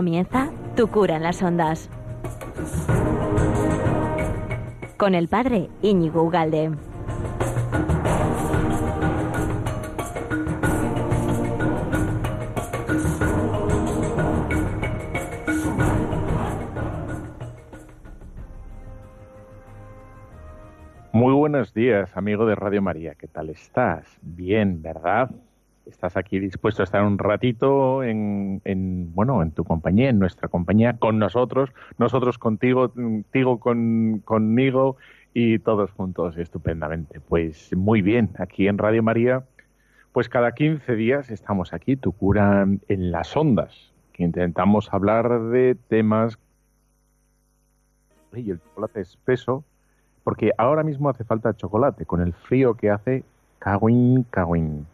[0.00, 1.90] Comienza Tu cura en las ondas.
[4.96, 6.70] Con el padre Íñigo Ugalde.
[21.12, 23.14] Muy buenos días, amigo de Radio María.
[23.16, 24.06] ¿Qué tal estás?
[24.22, 25.30] Bien, ¿verdad?
[25.86, 28.60] Estás aquí dispuesto a estar un ratito en,
[29.14, 34.96] bueno, en tu compañía, en nuestra compañía, con nosotros, nosotros contigo, contigo con, conmigo
[35.34, 37.20] y todos juntos estupendamente.
[37.20, 39.44] Pues muy bien, aquí en Radio María,
[40.12, 45.76] pues cada 15 días estamos aquí, tu cura en las ondas, que intentamos hablar de
[45.88, 46.38] temas
[48.34, 49.64] y el chocolate espeso,
[50.24, 53.24] porque ahora mismo hace falta chocolate, con el frío que hace,
[53.58, 54.86] cagüín, cagüín.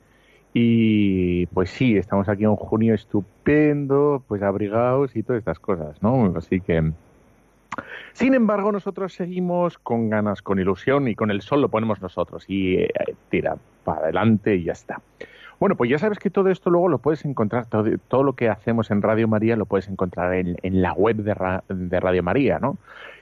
[0.59, 6.33] Y pues sí, estamos aquí en junio estupendo, pues abrigados y todas estas cosas, ¿no?
[6.35, 6.93] Así que...
[8.15, 12.47] Sin embargo, nosotros seguimos con ganas, con ilusión y con el sol lo ponemos nosotros
[12.49, 12.89] y eh,
[13.29, 15.03] tira para adelante y ya está.
[15.61, 18.91] Bueno, pues ya sabes que todo esto luego lo puedes encontrar, todo, lo que hacemos
[18.91, 21.35] en Radio María lo puedes encontrar en, la web de,
[21.69, 22.79] de, Radio María, ¿no?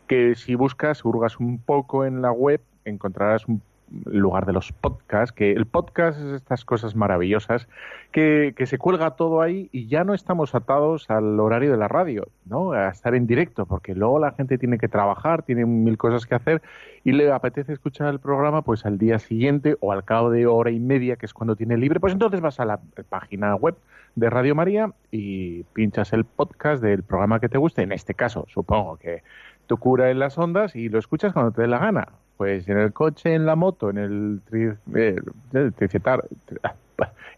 [0.07, 3.61] Que si buscas, hurgas un poco en la web, encontrarás un
[4.05, 7.69] lugar de los podcasts, que el podcast es estas cosas maravillosas,
[8.13, 12.29] que, se cuelga todo ahí y ya no estamos atados al horario de la radio,
[12.47, 12.73] ¿no?
[12.73, 16.35] A estar en directo, porque luego la gente tiene que trabajar, tiene mil cosas que
[16.35, 16.63] hacer
[17.03, 20.71] y le apetece escuchar el programa pues al día siguiente o al cabo de hora
[20.71, 23.77] y media, que es cuando tiene libre, pues entonces vas a la página web
[24.15, 28.47] de Radio María y pinchas el podcast del programa que te guste, en este caso
[28.49, 29.23] supongo que
[29.67, 32.79] tu cura en las ondas y lo escuchas cuando te dé la gana pues en
[32.79, 34.41] el coche, en la moto, en el,
[34.95, 35.21] eh,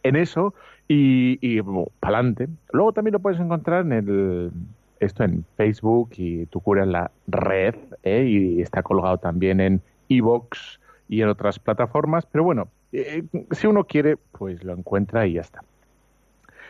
[0.02, 0.54] en eso
[0.88, 2.48] y, y para adelante.
[2.72, 4.52] Luego también lo puedes encontrar en el
[5.00, 8.24] esto en Facebook y tu cura en la red ¿eh?
[8.26, 12.26] y está colgado también en Evox y en otras plataformas.
[12.26, 15.62] Pero bueno, eh, si uno quiere, pues lo encuentra y ya está.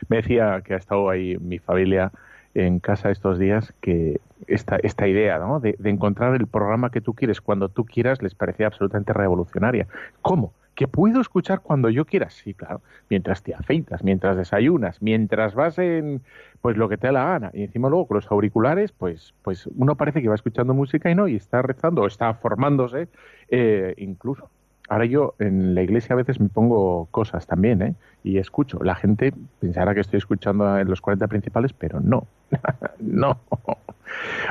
[0.09, 2.13] Me decía que ha estado ahí mi familia
[2.57, 5.61] en casa estos días que esta, esta idea ¿no?
[5.61, 9.87] de, encontrar el programa que tú quieres cuando tú quieras les parecía absolutamente revolucionaria.
[10.23, 10.53] ¿Cómo?
[10.75, 12.29] que puedo escuchar cuando yo quiera.
[12.29, 16.21] Sí, claro, mientras te afeitas, mientras desayunas, mientras vas en
[16.61, 17.51] pues lo que te da la gana.
[17.55, 21.15] Y encima luego con los auriculares, pues, pues uno parece que va escuchando música y
[21.15, 23.09] no, y está rezando o está formándose
[23.49, 24.51] eh, incluso.
[24.89, 27.95] Ahora yo en la iglesia a veces me pongo cosas también, ¿eh?
[28.23, 28.79] Y escucho.
[28.83, 32.27] La gente pensará que estoy escuchando en los 40 principales, pero no.
[33.01, 33.39] no.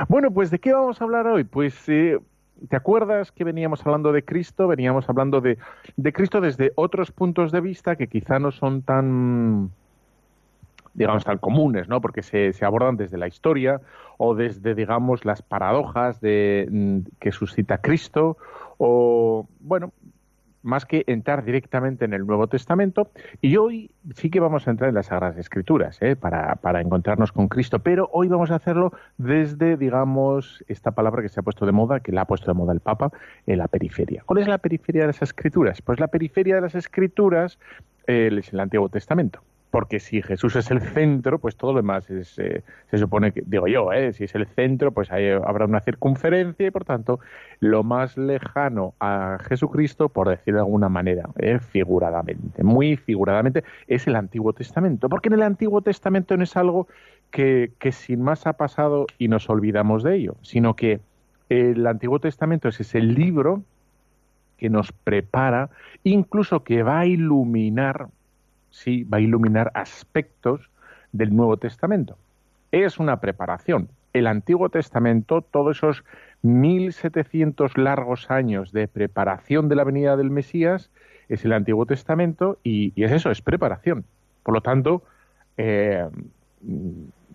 [0.08, 1.44] Bueno, pues ¿de qué vamos a hablar hoy?
[1.44, 2.18] Pues eh,
[2.68, 4.68] ¿te acuerdas que veníamos hablando de Cristo?
[4.68, 5.58] Veníamos hablando de,
[5.96, 9.70] de Cristo desde otros puntos de vista que quizá no son tan
[10.96, 12.00] digamos, tan comunes, ¿no?
[12.00, 13.82] Porque se, se, abordan desde la historia
[14.16, 18.38] o desde, digamos, las paradojas de, mm, que suscita Cristo
[18.78, 19.92] o, bueno,
[20.66, 23.10] más que entrar directamente en el Nuevo Testamento.
[23.40, 26.16] Y hoy sí que vamos a entrar en las Sagradas Escrituras ¿eh?
[26.16, 31.28] para, para, encontrarnos con Cristo, pero hoy vamos a hacerlo desde, digamos, esta palabra que
[31.28, 33.10] se ha puesto de moda, que la ha puesto de moda el Papa,
[33.46, 34.22] en la periferia.
[34.26, 35.80] ¿Cuál es la periferia de las Escrituras?
[35.82, 37.58] Pues la periferia de las Escrituras
[38.06, 42.08] eh, es el Antiguo Testamento porque si Jesús es el centro, pues todo lo demás
[42.10, 45.80] es, eh, se supone que, digo yo, eh, si es el centro, pues habrá una
[45.80, 47.20] circunferencia y por tanto
[47.60, 54.06] lo más lejano a Jesucristo, por decirlo de alguna manera, eh, figuradamente, muy figuradamente, es
[54.06, 56.88] el Antiguo Testamento, porque en el Antiguo Testamento no es algo
[57.30, 61.00] que, que sin más ha pasado y nos olvidamos de ello, sino que
[61.48, 63.62] el Antiguo Testamento es ese libro
[64.56, 65.70] que nos prepara,
[66.02, 68.08] incluso que va a iluminar
[68.76, 70.68] sí va a iluminar aspectos
[71.12, 72.18] del Nuevo Testamento.
[72.72, 73.88] Es una preparación.
[74.12, 76.04] El Antiguo Testamento, todos esos
[76.42, 80.90] 1700 largos años de preparación de la venida del Mesías,
[81.28, 84.04] es el Antiguo Testamento y, es eso, es preparación.
[84.42, 85.02] Por lo tanto,
[85.56, 86.06] eh,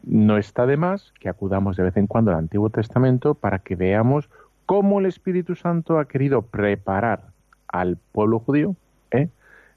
[0.03, 3.75] no está de más que acudamos de vez en cuando al Antiguo Testamento para que
[3.75, 4.29] veamos
[4.65, 7.23] cómo el Espíritu Santo ha querido preparar
[7.67, 8.75] al pueblo judío
[9.11, 9.27] ¿eh?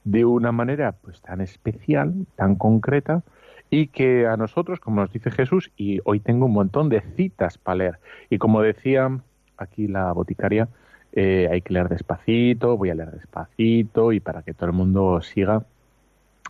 [0.04, 3.22] De una manera pues tan especial, tan concreta,
[3.70, 7.58] y que a nosotros, como nos dice Jesús, y hoy tengo un montón de citas
[7.58, 7.98] para leer,
[8.30, 9.18] y como decía
[9.56, 10.68] aquí la boticaria,
[11.12, 15.20] eh, hay que leer despacito, voy a leer despacito, y para que todo el mundo
[15.22, 15.64] siga,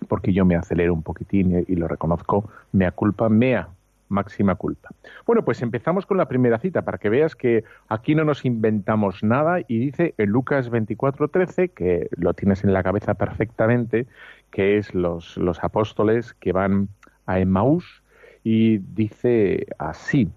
[0.08, 3.68] porque yo me acelero un poquitín y, lo reconozco, mea culpa, mea
[4.14, 4.88] máxima culpa.
[5.26, 9.22] Bueno, pues empezamos con la primera cita para que veas que aquí no nos inventamos
[9.22, 14.06] nada y dice en Lucas 24:13 que lo tienes en la cabeza perfectamente,
[14.50, 16.88] que es los, los apóstoles que van
[17.26, 18.02] a Emmaús
[18.42, 20.30] y dice así.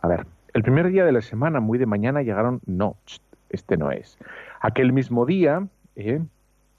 [0.00, 2.96] A ver, el primer día de la semana, muy de mañana, llegaron, no,
[3.50, 4.18] este no es.
[4.60, 5.66] Aquel mismo día,
[5.96, 6.20] ¿eh?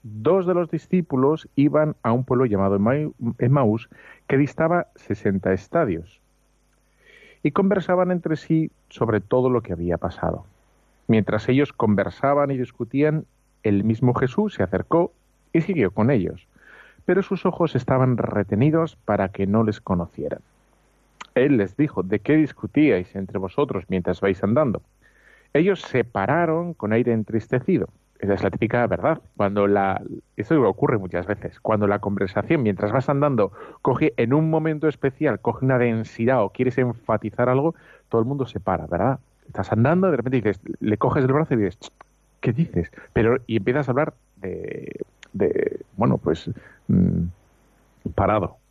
[0.02, 2.78] dos de los discípulos iban a un pueblo llamado
[3.38, 3.88] Emmaus
[4.26, 6.21] que distaba 60 estadios
[7.42, 10.44] y conversaban entre sí sobre todo lo que había pasado.
[11.08, 13.24] Mientras ellos conversaban y discutían,
[13.62, 15.12] el mismo Jesús se acercó
[15.52, 16.46] y siguió con ellos,
[17.04, 20.40] pero sus ojos estaban retenidos para que no les conocieran.
[21.34, 24.82] Él les dijo, ¿de qué discutíais entre vosotros mientras vais andando?
[25.54, 27.88] Ellos se pararon con aire entristecido.
[28.22, 29.20] Esa es la típica verdad.
[29.36, 30.00] Cuando la,
[30.36, 31.58] eso ocurre muchas veces.
[31.58, 33.50] Cuando la conversación, mientras vas andando,
[33.82, 37.74] coge en un momento especial, coge una densidad o quieres enfatizar algo,
[38.08, 39.18] todo el mundo se para, ¿verdad?
[39.48, 41.78] Estás andando, de repente dices, le coges el brazo y dices,
[42.40, 42.92] ¿qué dices?
[43.12, 46.48] Pero, y empiezas a hablar de, de bueno, pues,
[46.86, 47.24] mm,
[48.14, 48.61] parado.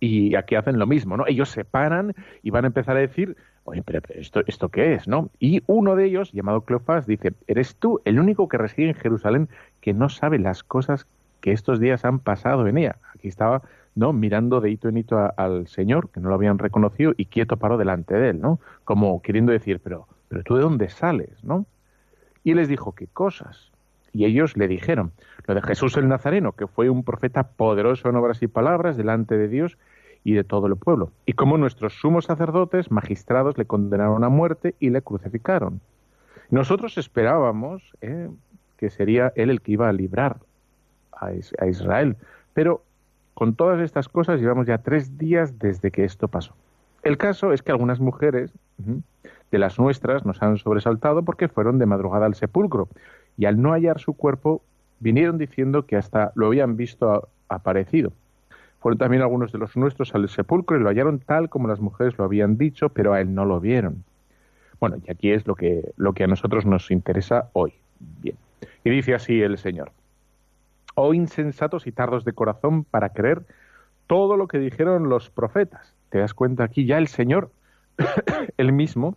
[0.00, 1.26] Y aquí hacen lo mismo, ¿no?
[1.26, 5.08] Ellos se paran y van a empezar a decir, oye, pero, esto, ¿esto qué es,
[5.08, 5.30] no?
[5.38, 9.48] Y uno de ellos, llamado Cleofás, dice, ¿eres tú el único que reside en Jerusalén
[9.80, 11.06] que no sabe las cosas
[11.40, 12.96] que estos días han pasado en ella?
[13.14, 13.62] Aquí estaba,
[13.94, 14.12] ¿no?
[14.12, 17.76] Mirando de hito en hito al Señor, que no lo habían reconocido, y quieto paró
[17.76, 18.60] delante de él, ¿no?
[18.84, 21.66] Como queriendo decir, pero, pero tú de dónde sales, ¿no?
[22.44, 23.72] Y les dijo, ¿qué cosas?
[24.12, 25.12] Y ellos le dijeron,
[25.46, 29.36] lo de Jesús el Nazareno, que fue un profeta poderoso en obras y palabras delante
[29.36, 29.76] de Dios
[30.24, 31.10] y de todo el pueblo.
[31.26, 35.80] Y como nuestros sumos sacerdotes, magistrados, le condenaron a muerte y le crucificaron.
[36.50, 38.28] Nosotros esperábamos eh,
[38.76, 40.38] que sería él el que iba a librar
[41.12, 41.32] a,
[41.66, 42.16] Israel,
[42.54, 42.82] pero
[43.34, 46.54] con todas estas cosas llevamos ya tres días desde que esto pasó.
[47.02, 48.52] El caso es que algunas mujeres
[49.50, 52.88] de las nuestras nos han sobresaltado porque fueron de madrugada al sepulcro
[53.36, 54.62] y al no hallar su cuerpo
[55.00, 58.12] vinieron diciendo que hasta lo habían visto aparecido.
[58.80, 62.16] Fueron también algunos de los nuestros al sepulcro y lo hallaron tal como las mujeres
[62.16, 64.04] lo habían dicho, pero a él no lo vieron.
[64.80, 67.74] Bueno, y aquí es lo que, lo que a nosotros nos interesa hoy.
[67.98, 68.36] Bien.
[68.84, 69.90] Y dice así el Señor.
[70.94, 73.42] Oh insensatos y tardos de corazón para creer
[74.06, 75.94] todo lo que dijeron los profetas.
[76.10, 76.86] ¿Te das cuenta aquí?
[76.86, 77.50] Ya el Señor,
[78.56, 79.16] él mismo,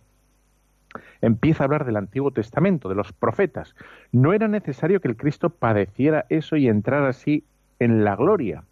[1.20, 3.76] empieza a hablar del Antiguo Testamento, de los profetas.
[4.10, 7.44] No era necesario que el Cristo padeciera eso y entrara así
[7.78, 8.64] en la gloria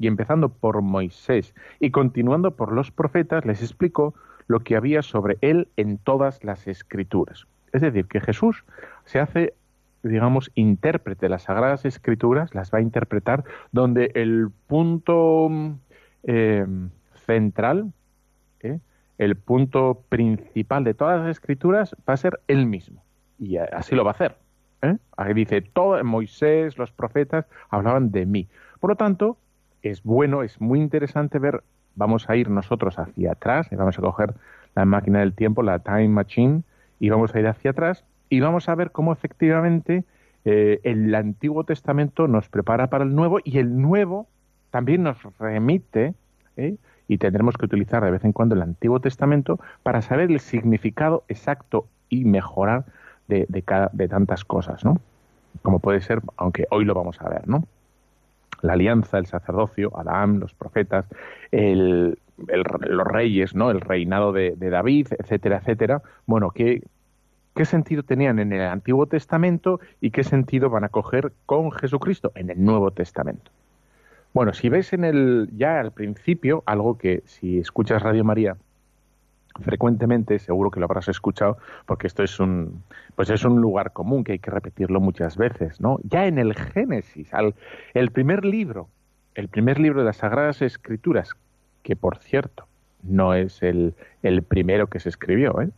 [0.00, 4.14] y empezando por Moisés y continuando por los profetas, les explicó
[4.46, 7.46] lo que había sobre él en todas las escrituras.
[7.72, 8.64] Es decir, que Jesús
[9.04, 9.52] se hace,
[10.02, 15.50] digamos, intérprete de las Sagradas Escrituras, las va a interpretar donde el punto
[16.24, 16.66] eh,
[17.26, 17.92] central,
[18.60, 18.80] ¿eh?
[19.18, 23.04] el punto principal de todas las Escrituras va a ser él mismo.
[23.38, 24.36] Y así lo va a hacer.
[24.80, 24.96] ¿eh?
[25.18, 28.48] Ahí dice, todo, Moisés, los profetas hablaban de mí.
[28.80, 29.36] Por lo tanto,
[29.82, 31.62] es bueno, es muy interesante ver,
[31.94, 34.34] vamos a ir nosotros hacia atrás, y vamos a coger
[34.74, 36.62] la máquina del tiempo, la Time Machine,
[36.98, 40.04] y vamos a ir hacia atrás y vamos a ver cómo efectivamente
[40.44, 44.28] eh, el Antiguo Testamento nos prepara para el Nuevo y el Nuevo
[44.70, 46.14] también nos remite,
[46.56, 46.76] ¿eh?
[47.08, 51.24] y tendremos que utilizar de vez en cuando el Antiguo Testamento para saber el significado
[51.26, 52.84] exacto y mejorar
[53.26, 55.00] de, de, de tantas cosas, ¿no?
[55.62, 57.64] Como puede ser, aunque hoy lo vamos a ver, ¿no?
[58.62, 61.06] La alianza, el sacerdocio, Adán, los profetas,
[61.52, 63.70] los reyes, ¿no?
[63.70, 66.02] el reinado de, David, etcétera, etcétera.
[66.26, 66.82] Bueno, ¿qué,
[67.54, 72.32] ¿qué sentido tenían en el Antiguo Testamento y qué sentido van a coger con Jesucristo
[72.34, 73.50] en el Nuevo Testamento?
[74.32, 78.56] Bueno, si ves en el ya al principio algo que si escuchas Radio María
[79.60, 82.82] frecuentemente, seguro que lo habrás escuchado, porque esto es un,
[83.14, 85.98] pues es un lugar común que hay que repetirlo muchas veces, ¿no?
[86.02, 87.54] Ya en el Génesis, al,
[87.94, 88.88] el primer libro,
[89.34, 91.30] el primer libro de las Sagradas Escrituras,
[91.82, 92.66] que por cierto
[93.02, 95.70] no es el, el primero que se escribió, ¿eh?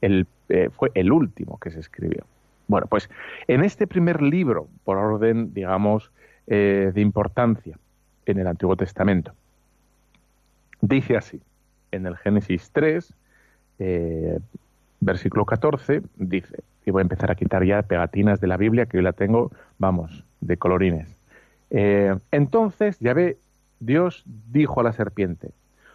[0.00, 2.24] El, eh, fue el último que se escribió.
[2.66, 3.10] Bueno, pues
[3.46, 6.10] en este primer libro, por orden, digamos,
[6.46, 7.78] eh, de importancia
[8.26, 9.32] en el Antiguo Testamento,
[10.80, 11.40] dice así,
[11.94, 13.14] en el Génesis 3,
[13.78, 14.38] eh,
[15.00, 18.98] versículo 14, dice, y voy a empezar a quitar ya pegatinas de la Biblia, que
[18.98, 21.08] hoy la tengo, vamos, de colorines.
[21.70, 23.38] Eh, entonces, ya ve,
[23.80, 25.50] Dios dijo a la serpiente,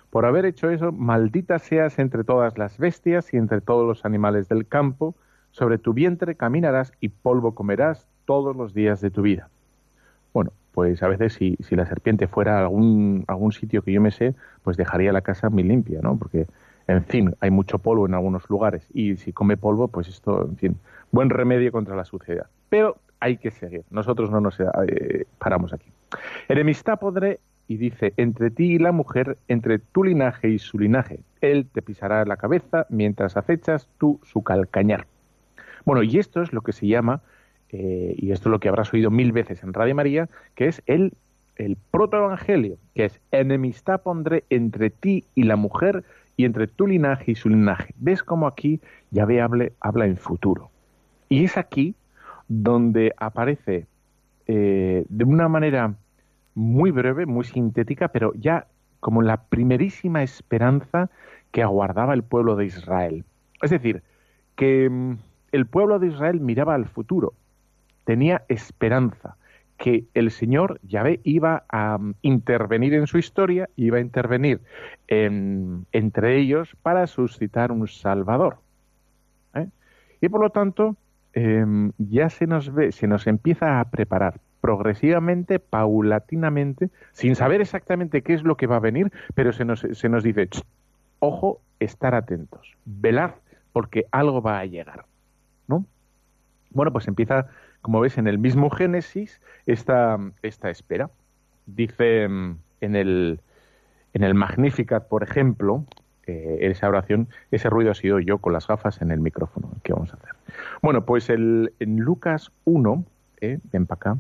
[0.09, 4.49] por haber hecho eso, maldita seas entre todas las bestias y entre todos los animales
[4.49, 5.15] del campo,
[5.51, 9.49] sobre tu vientre caminarás y polvo comerás todos los días de tu vida.
[10.79, 14.11] Pues a veces si, si la serpiente fuera a algún, algún sitio que yo me
[14.11, 14.33] sé,
[14.63, 16.17] pues dejaría la casa muy limpia, ¿no?
[16.17, 16.47] Porque,
[16.87, 20.55] en fin, hay mucho polvo en algunos lugares y si come polvo, pues esto, en
[20.55, 20.77] fin,
[21.11, 22.47] buen remedio contra la suciedad.
[22.69, 25.91] Pero hay que seguir, nosotros no nos eh, paramos aquí.
[26.47, 31.19] Enemistad podré, y dice, entre ti y la mujer, entre tu linaje y su linaje.
[31.41, 35.07] Él te pisará la cabeza mientras acechas tú su calcañar.
[35.83, 37.21] Bueno, y esto es lo que se llama,
[37.71, 40.81] eh, y esto es lo que habrás oído mil veces en Radio María, que es
[40.85, 41.13] el,
[41.55, 46.03] el protoevangelio, que es enemistad pondré entre ti y la mujer
[46.37, 47.93] y entre tu linaje y su linaje.
[47.97, 48.79] ¿Ves cómo aquí
[49.11, 50.71] Yahvé habla en futuro?
[51.27, 51.95] Y es aquí
[52.47, 53.85] donde aparece
[54.47, 55.93] eh, de una manera
[56.55, 58.65] muy breve, muy sintética, pero ya
[58.99, 61.09] como la primerísima esperanza
[61.51, 63.23] que aguardaba el pueblo de Israel.
[63.61, 64.01] Es decir,
[64.55, 65.17] que mm,
[65.51, 67.33] el pueblo de Israel miraba al futuro,
[68.09, 69.35] tenía esperanza,
[69.77, 74.61] que el Señor Yahvé iba a mm, intervenir en su historia, iba a intervenir
[75.07, 78.57] entre ellos para suscitar un Salvador.
[79.53, 79.67] ¿eh?
[80.21, 80.95] Y por lo tanto,
[81.33, 88.23] em, ya se nos ve, se nos empieza a preparar progresivamente, paulatinamente, sin saber exactamente
[88.23, 90.49] qué es lo que va a venir, pero se nos, se nos dice,
[91.19, 93.33] ojo, estar atentos, velad,
[93.71, 95.05] porque algo va a llegar.
[95.67, 95.85] ¿no?
[96.71, 97.47] Bueno, pues empieza,
[97.81, 101.09] como ves, en el mismo Génesis esta, esta espera.
[101.65, 103.39] Dice mm, en el,
[104.13, 105.85] en el Magnificat, por ejemplo,
[106.27, 109.69] eh, esa oración, ese ruido ha sido yo con las gafas en el micrófono.
[109.83, 110.31] ¿Qué vamos a hacer?
[110.81, 113.03] Bueno, pues el, en Lucas 1,
[113.41, 114.17] eh, ven para acá,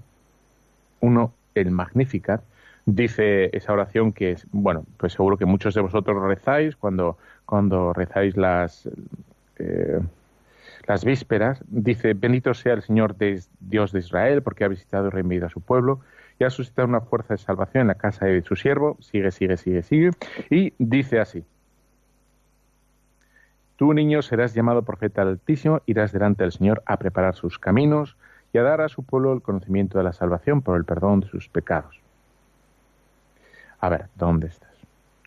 [1.01, 2.41] 1, el Magnificat,
[2.85, 7.93] dice esa oración que es, bueno, pues seguro que muchos de vosotros rezáis cuando, cuando
[7.93, 8.89] rezáis las,
[9.57, 9.99] eh,
[10.89, 13.15] las vísperas, dice, bendito sea el Señor
[13.59, 15.99] Dios de Israel, porque ha visitado y reunido a su pueblo,
[16.39, 19.55] y ha suscitado una fuerza de salvación en la casa de su siervo, sigue, sigue,
[19.57, 20.11] sigue, sigue,
[20.49, 21.45] y dice así,
[23.75, 28.17] Tú, niño, serás llamado profeta altísimo, irás delante del Señor a preparar sus caminos
[28.51, 31.27] y a dar a su pueblo el conocimiento de la salvación por el perdón de
[31.27, 32.01] sus pecados.
[33.79, 34.73] A ver, ¿dónde estás?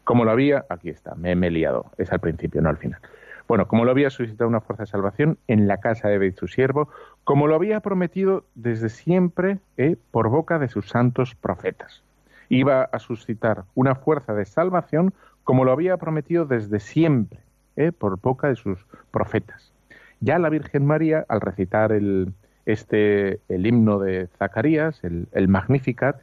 [0.04, 3.00] Como lo había, aquí está, me, he liado, es al principio, no al final.
[3.48, 6.48] Bueno, como lo había suscitado una fuerza de salvación en la casa de David su
[6.48, 6.88] siervo,
[7.24, 12.02] como lo había prometido desde siempre eh, por boca de sus santos profetas.
[12.48, 17.40] Iba a suscitar una fuerza de salvación como lo había prometido desde siempre
[17.76, 19.72] eh, por boca de sus profetas.
[20.20, 22.32] Ya la Virgen María, al recitar el,
[22.64, 26.22] este, el himno de Zacarías, el, el Magnificat,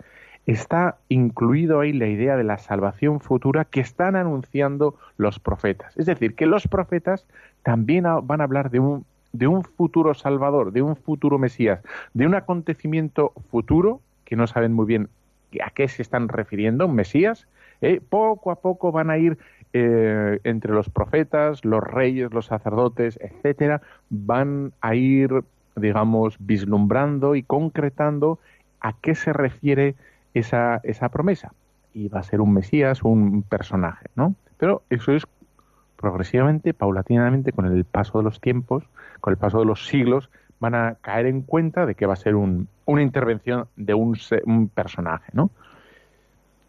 [0.52, 5.96] está incluido ahí la idea de la salvación futura que están anunciando los profetas.
[5.96, 7.28] Es decir, que los profetas
[7.62, 11.82] también van a hablar de un, de un futuro salvador, de un futuro Mesías,
[12.16, 15.10] de un acontecimiento futuro que no saben muy bien
[15.64, 17.48] a qué se están refiriendo, un Mesías.
[17.82, 18.02] ¿eh?
[18.10, 19.38] Poco a poco van a ir
[19.74, 25.44] eh, entre los profetas, los reyes, los sacerdotes, etcétera, van a ir,
[25.76, 28.40] digamos, vislumbrando y concretando
[28.82, 29.94] a qué se refiere
[30.34, 31.54] esa, esa promesa.
[31.94, 34.36] Y va a ser un Mesías, un personaje, ¿no?
[34.58, 35.24] Pero eso es
[35.96, 38.84] progresivamente, paulatinamente, con el paso de los tiempos,
[39.20, 42.18] con el paso de los siglos, van a caer en cuenta de que va a
[42.18, 45.52] ser un, una intervención de un, un, personaje, ¿no?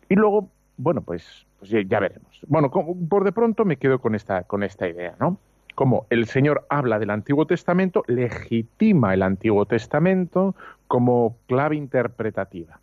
[0.09, 2.41] Y luego, bueno, pues, pues ya, veremos.
[2.49, 5.39] Bueno, por de pronto me quedo con esta, con esta idea, ¿no?
[5.75, 10.55] Como el Señor habla del Antiguo Testamento, legitima el Antiguo Testamento
[10.89, 12.81] como clave interpretativa.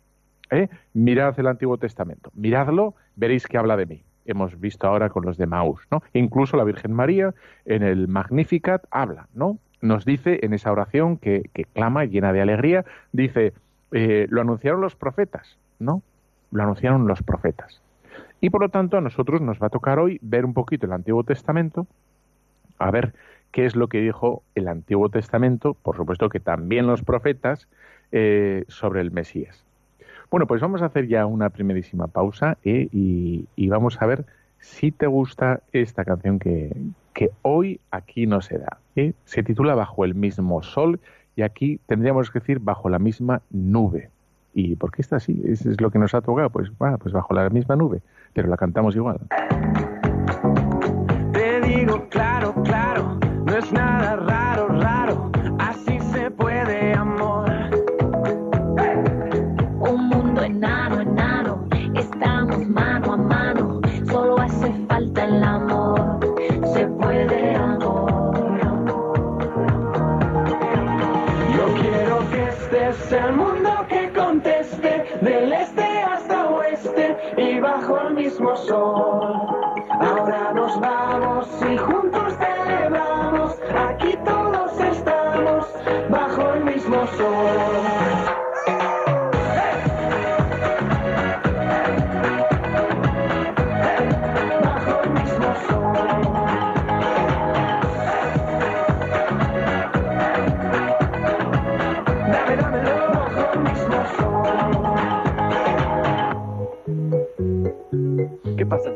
[0.50, 0.68] ¿Eh?
[0.94, 4.02] Mirad el Antiguo Testamento, miradlo, veréis que habla de mí.
[4.26, 6.02] Hemos visto ahora con los de Maús, ¿no?
[6.12, 9.58] Incluso la Virgen María en el Magnificat habla, ¿no?
[9.80, 13.54] Nos dice en esa oración que, clama llena de alegría, dice,
[13.92, 16.02] eh, lo anunciaron los profetas, ¿no?
[16.50, 17.80] Lo anunciaron los profetas.
[18.40, 20.92] Y por lo tanto a nosotros nos va a tocar hoy ver un poquito el
[20.92, 21.86] Antiguo Testamento,
[22.78, 23.14] a ver
[23.50, 27.68] qué es lo que dijo el Antiguo Testamento, por supuesto que también los profetas,
[28.12, 29.64] eh, sobre el Mesías.
[30.30, 32.88] Bueno, pues vamos a hacer ya una primerísima pausa ¿eh?
[32.92, 34.26] y, vamos a ver
[34.58, 36.70] si te gusta esta canción que,
[37.42, 38.78] hoy aquí no se da.
[38.94, 39.14] ¿eh?
[39.24, 41.00] Se titula Bajo el mismo sol
[41.34, 44.10] y aquí tendríamos que decir bajo la misma nube.
[44.54, 45.42] ¿Y por qué está así?
[45.46, 46.50] Eso es lo que nos ha tocado.
[46.50, 48.02] Pues, bueno, pues bajo la misma nube,
[48.34, 49.20] pero la cantamos igual.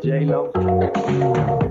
[0.03, 1.62] J Lo.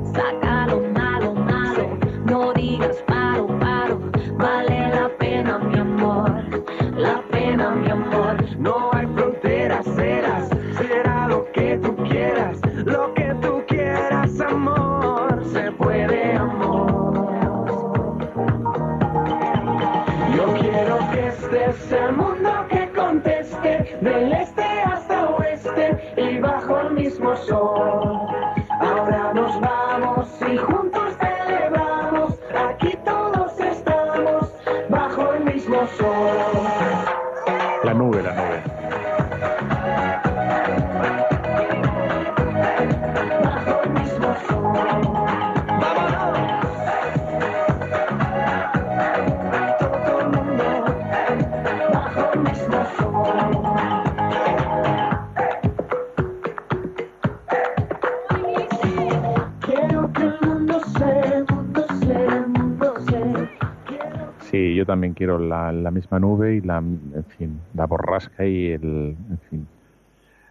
[65.22, 69.68] Quiero la, misma nube y la, en fin, la borrasca y el, en fin,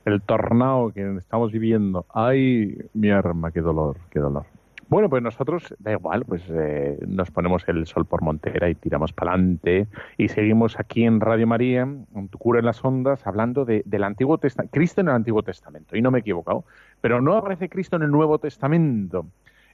[0.05, 2.07] el tornado que estamos viviendo.
[2.15, 4.47] Ay, mi arma, qué dolor, qué dolor.
[4.89, 9.13] Bueno, pues nosotros, da igual, pues eh, nos ponemos el sol por montera y tiramos
[9.13, 13.65] para adelante y seguimos aquí en Radio María, en tu cura en las ondas, hablando
[13.65, 16.65] de, del Antiguo Testamento, Cristo en el Antiguo Testamento, y no me he equivocado,
[17.01, 19.27] pero no aparece Cristo en el Nuevo Testamento,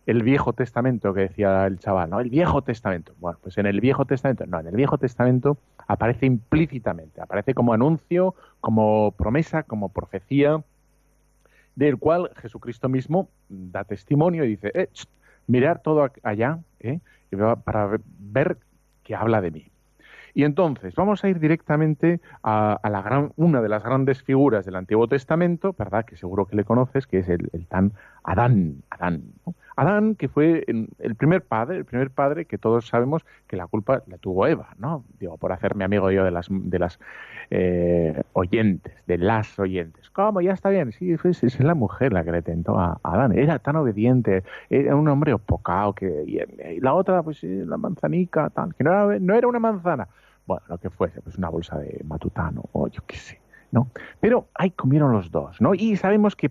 [0.07, 2.21] el Viejo Testamento que decía el chaval, ¿no?
[2.21, 3.13] El Viejo Testamento.
[3.19, 7.73] Bueno, pues en el Viejo Testamento, no, en el Viejo Testamento aparece implícitamente, aparece como
[7.73, 10.63] anuncio, como promesa, como profecía,
[11.75, 15.09] del cual Jesucristo mismo da testimonio y dice, eh, cht,
[15.47, 17.01] mirad todo allá, ¿eh?
[17.65, 18.59] para ver-
[19.03, 19.71] que habla de mí.
[20.35, 24.67] Y entonces vamos a ir directamente a, a la gran, una de las grandes figuras
[24.67, 26.05] del Antiguo Testamento, ¿verdad?
[26.05, 27.93] Que seguro que le conoces, que es el, el tan
[28.23, 28.83] Adán.
[28.91, 29.55] Adán, ¿no?
[29.77, 34.03] Adán, que fue el primer padre, el primer padre que todos sabemos que la culpa
[34.07, 35.05] la tuvo Eva, ¿no?
[35.21, 36.99] Digo, por hacerme amigo yo de las, de las
[37.51, 40.09] eh, oyentes, de las oyentes.
[40.11, 40.41] ¿Cómo?
[40.41, 40.93] Ya está bien.
[40.93, 43.39] Sí, es la mujer la que le tentó a, Adán.
[43.39, 48.75] Era tan obediente, era un hombre opocado, que, y, la otra, pues la manzanica, tal,
[48.75, 50.09] que no era, no era una manzana.
[50.47, 53.41] Bueno, lo que fuese, pues una bolsa de matutano, o yo qué sé,
[53.73, 53.89] ¿no?
[54.21, 55.75] Pero ahí comieron los dos, ¿no?
[55.75, 56.51] Y sabemos que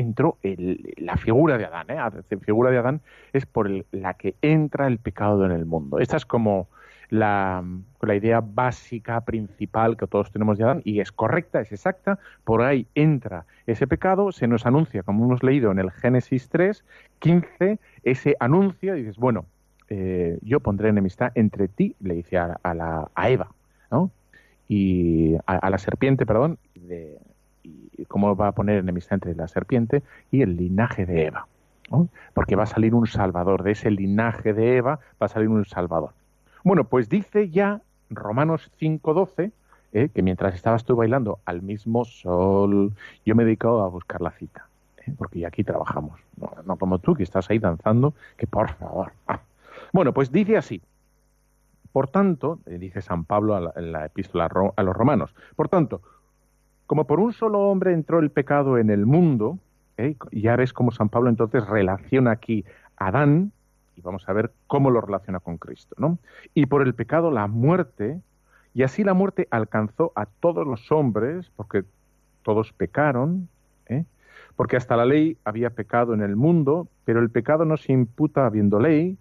[0.00, 1.96] entró el- la figura de Adán, ¿eh?
[1.96, 3.00] La figura de Adán
[3.32, 5.98] es por la que entra el pecado en el mundo.
[5.98, 6.68] Esta es como
[7.10, 7.64] la,
[8.02, 12.62] la idea básica, principal que todos tenemos de Adán, y es correcta, es exacta, por
[12.62, 16.84] ahí entra ese pecado, se nos anuncia, como hemos leído en el Génesis 3,
[17.18, 19.46] 15, ese anuncio, y dices, bueno,
[19.88, 23.48] eh, yo pondré enemistad entre ti, le dice a, a la, a Eva,
[23.90, 24.10] ¿no?
[24.68, 27.18] Y a, a la serpiente, perdón, de,
[28.06, 31.46] cómo va a poner enemistad entre la serpiente y el linaje de Eva.
[32.34, 35.64] Porque va a salir un salvador, de ese linaje de Eva va a salir un
[35.64, 36.10] salvador.
[36.64, 39.52] Bueno, pues dice ya Romanos 5.12,
[39.92, 42.92] eh, que mientras estabas tú bailando al mismo sol,
[43.24, 44.66] yo me he dedicado a buscar la cita,
[44.98, 46.20] eh, porque aquí trabajamos,
[46.66, 49.12] no, como tú que estás ahí danzando, que por favor.
[49.26, 49.40] Ah.
[49.92, 50.82] Bueno, pues dice así,
[51.92, 56.02] por tanto, eh, dice San Pablo en la epístola a los romanos, por tanto,
[56.88, 59.58] como por un solo hombre entró el pecado en el mundo,
[59.98, 60.16] ¿eh?
[60.32, 62.64] ya ves cómo San Pablo entonces relaciona aquí
[62.96, 63.52] a Adán,
[63.94, 66.18] y vamos a ver cómo lo relaciona con Cristo, ¿no?
[66.54, 68.22] Y por el pecado la muerte,
[68.72, 71.84] y así la muerte alcanzó a todos los hombres, porque
[72.42, 73.50] todos pecaron,
[73.84, 74.06] ¿eh?
[74.56, 78.46] porque hasta la ley había pecado en el mundo, pero el pecado no se imputa
[78.46, 79.18] habiendo ley,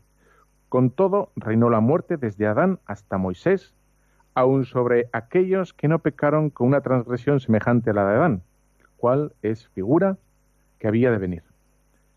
[0.69, 3.73] con todo reinó la muerte desde Adán hasta Moisés,
[4.37, 8.43] aun sobre aquellos que no pecaron con una transgresión semejante a la de Adán,
[8.95, 10.17] cual es figura
[10.77, 11.41] que había de venir.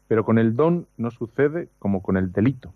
[0.06, 2.74] Pero con el don no sucede como con el delito.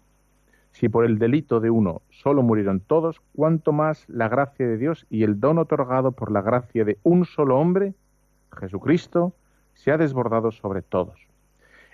[0.73, 5.07] Si por el delito de uno solo murieron todos, cuánto más la gracia de Dios
[5.11, 7.93] y el don otorgado por la gracia de un solo hombre,
[8.59, 9.35] Jesucristo,
[9.75, 11.21] se ha desbordado sobre todos.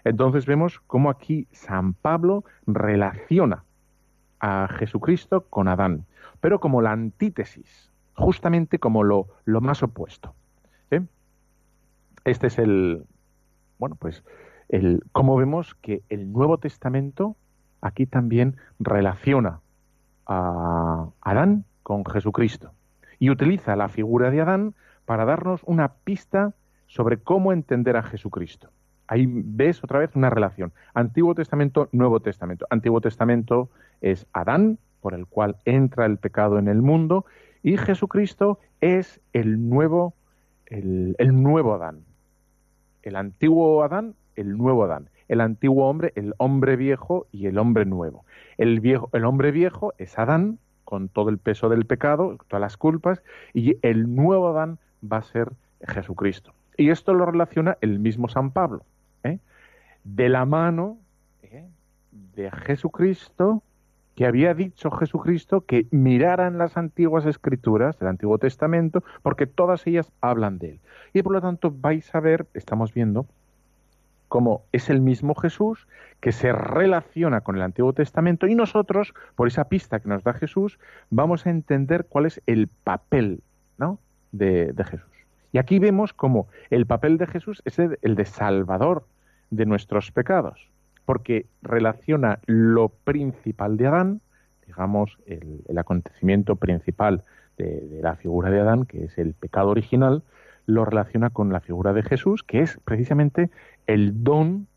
[0.05, 3.65] Entonces vemos cómo aquí San Pablo relaciona
[4.41, 6.07] a Jesucristo con Adán,
[6.41, 10.35] pero como la antítesis, justamente como lo, lo más opuesto.
[10.91, 10.99] ¿sí?
[12.25, 13.05] Este es el,
[13.79, 14.25] bueno, pues,
[14.69, 17.37] el, cómo vemos que el Nuevo Testamento
[17.81, 19.61] aquí también relaciona
[20.27, 22.73] a Adán con Jesucristo
[23.19, 24.75] y utiliza la figura de Adán
[25.05, 26.55] para darnos una pista
[26.87, 28.71] sobre cómo entender a Jesucristo.
[29.11, 30.73] Ahí ves otra vez una relación.
[30.95, 32.67] Antiguo Testamento, Nuevo Testamento.
[32.71, 33.69] Antiguo Testamento
[34.01, 37.27] es Adán, por el cual entra el pecado en el mundo,
[37.63, 40.15] y Jesucristo es el nuevo,
[40.67, 42.05] el, el nuevo Adán.
[43.03, 45.11] El antiguo Adán el nuevo Adán.
[45.29, 48.25] El antiguo hombre, el hombre viejo y el hombre nuevo.
[48.59, 52.77] El, viejo, el hombre viejo es Adán, con todo el peso del pecado, todas las
[52.77, 53.23] culpas,
[53.55, 55.53] y el nuevo Adán va a ser
[55.87, 56.53] Jesucristo.
[56.77, 58.85] Y esto lo relaciona el mismo San Pablo.
[59.25, 59.39] ¿Eh?
[60.05, 60.99] De la mano
[61.43, 61.69] ¿eh?
[62.11, 63.63] de Jesucristo,
[64.15, 70.13] que había dicho Jesucristo que miraran las antiguas escrituras del Antiguo Testamento, porque todas ellas
[70.21, 70.81] hablan de él.
[71.13, 73.27] Y por lo tanto vais a ver, estamos viendo,
[74.31, 75.89] cómo es el mismo Jesús
[76.21, 80.35] que se relaciona con el Antiguo Testamento y nosotros, por esa pista que nos da
[80.35, 80.79] Jesús,
[81.11, 83.43] vamos a entender cuál es el papel
[83.77, 83.99] ¿no?
[84.31, 85.10] de, de Jesús.
[85.53, 89.07] Y aquí vemos cómo el papel de Jesús es el de salvador
[89.51, 90.71] de nuestros pecados
[91.11, 94.21] porque relaciona lo principal de Adán,
[94.65, 97.25] digamos, el, acontecimiento principal
[97.59, 100.23] de, la figura de Adán, que es el pecado original,
[100.67, 103.51] lo relaciona con la figura de Jesús, que es precisamente
[103.89, 104.69] el don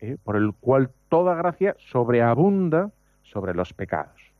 [0.00, 2.90] eh, por el cual toda gracia sobreabunda
[3.22, 4.32] sobre los pecados.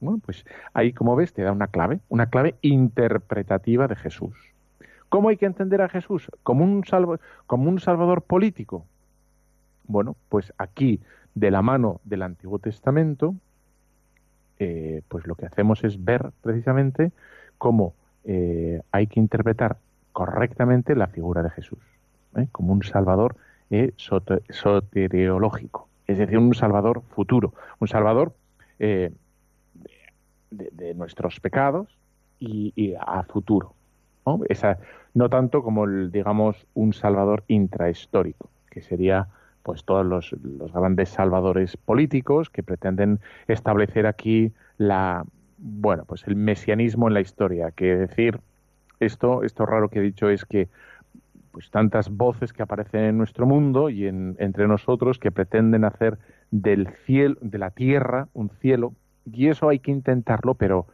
[0.00, 4.53] Bueno, pues ahí, como ves, te da una clave, una clave interpretativa de Jesús.
[5.14, 6.28] ¿Cómo hay que entender a Jesús?
[6.42, 6.82] ¿Como un,
[7.78, 8.84] salvador político?
[9.84, 10.98] Bueno, pues aquí,
[11.36, 13.36] de la mano del Antiguo Testamento,
[14.58, 17.12] eh, pues lo que hacemos es ver precisamente
[17.58, 19.76] cómo eh, hay que interpretar
[20.10, 21.78] correctamente la figura de Jesús,
[22.34, 22.48] ¿eh?
[22.50, 23.36] como un salvador
[24.48, 28.34] soteriológico, es decir, un salvador futuro, un salvador
[28.80, 29.12] de,
[30.96, 31.96] nuestros pecados
[32.40, 33.76] y, a futuro.
[34.26, 34.40] ¿No?
[34.48, 34.78] Esa,
[35.14, 39.28] no tanto como, digamos, un salvador intrahistórico, que sería
[39.64, 40.36] pues todos los,
[40.72, 45.24] grandes salvadores políticos que pretenden establecer aquí la
[45.56, 48.40] bueno pues el mesianismo en la historia que decir
[49.00, 50.68] esto esto raro que he dicho es que
[51.50, 56.18] pues tantas voces que aparecen en nuestro mundo y en, entre nosotros que pretenden hacer
[56.50, 58.92] del cielo de la tierra un cielo
[59.32, 60.86] y eso hay que intentarlo pero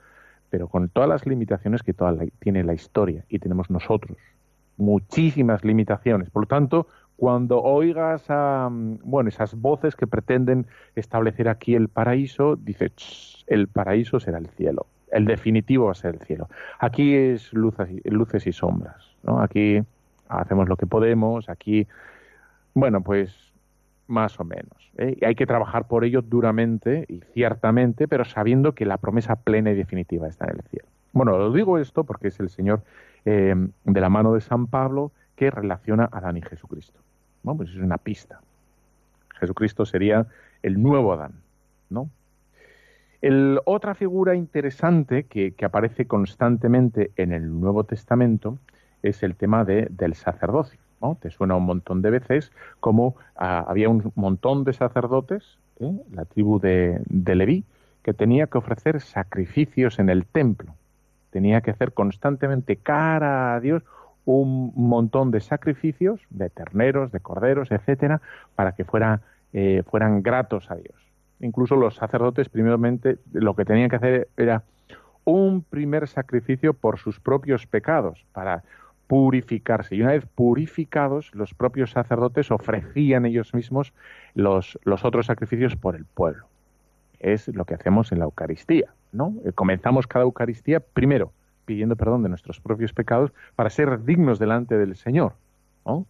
[0.51, 4.19] pero con todas las limitaciones que toda tiene la historia y tenemos nosotros
[4.77, 6.87] muchísimas limitaciones por lo tanto
[7.21, 12.93] cuando oigas a, bueno, esas voces que pretenden establecer aquí el paraíso, dice,
[13.47, 16.49] el paraíso será el cielo, el definitivo va a ser el cielo.
[16.79, 19.43] Aquí es luces, luces y sombras, ¿no?
[19.43, 19.83] Aquí
[20.31, 21.87] hacemos lo que podemos, aquí,
[22.73, 23.50] bueno, pues
[24.11, 24.91] más o menos.
[24.99, 25.17] ¿eh?
[25.21, 29.71] Y hay que trabajar por ello duramente y ciertamente, pero sabiendo que la promesa plena
[29.71, 30.87] y definitiva está en el cielo.
[31.13, 32.83] Bueno, lo digo esto porque es el Señor
[33.25, 37.01] eh, de la mano de San Pablo que relaciona a Adán y Jesucristo.
[37.43, 38.41] Bueno, pues es una pista.
[39.39, 40.27] Jesucristo sería
[40.63, 41.33] el nuevo Adán,
[41.89, 42.11] ¿no?
[43.23, 48.59] El, otra figura interesante que, aparece constantemente en el Nuevo Testamento
[49.03, 50.81] es el tema de, del sacerdocio.
[51.21, 55.93] Te suena un montón de veces como ah, había un montón de sacerdotes, ¿eh?
[56.13, 57.65] la tribu de, de Leví,
[58.03, 60.75] que tenía que ofrecer sacrificios en el templo.
[61.31, 63.83] Tenía que hacer constantemente cara a Dios
[64.25, 68.21] un montón de sacrificios, de terneros, de corderos, etcétera,
[68.55, 68.85] para que
[69.53, 70.95] eh, fueran gratos a Dios.
[71.41, 74.63] Incluso los sacerdotes, primeramente, lo que tenían que hacer era
[75.25, 78.63] un primer sacrificio por sus propios pecados, para
[79.11, 79.97] purificarse.
[79.97, 83.93] Y una vez purificados, los propios sacerdotes ofrecían ellos mismos
[84.35, 86.47] los, los otros sacrificios por el pueblo.
[87.19, 89.35] Es lo que hacemos en la Eucaristía, ¿no?
[89.45, 91.33] Eh, comenzamos cada Eucaristía primero
[91.65, 95.33] pidiendo perdón de nuestros propios pecados para ser dignos delante del Señor,
[95.85, 96.07] ¿no?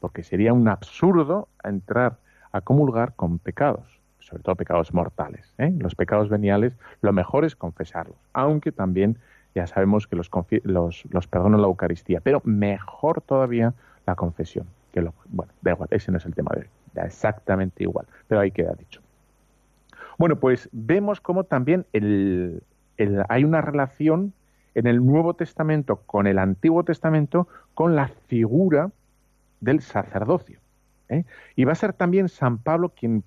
[0.00, 2.18] Porque sería un absurdo entrar
[2.50, 5.54] a comulgar con pecados, sobre todo pecados mortales.
[5.58, 5.72] ¿eh?
[5.78, 9.18] Los pecados veniales, lo mejor es confesarlos, aunque también
[9.54, 10.30] ya sabemos que los,
[10.64, 13.74] los, perdona la Eucaristía, pero mejor todavía
[14.06, 14.66] la confesión.
[14.92, 16.66] Que bueno, da igual, ese no es el tema de hoy,
[17.04, 19.00] exactamente igual, pero ahí queda dicho.
[20.18, 22.62] Bueno, pues vemos cómo también el,
[23.28, 24.32] hay una relación
[24.74, 28.90] en el Nuevo Testamento con el Antiguo Testamento con la figura
[29.60, 30.58] del sacerdocio.
[31.08, 31.24] ¿eh?
[31.56, 33.24] Y va a ser también San Pablo quien,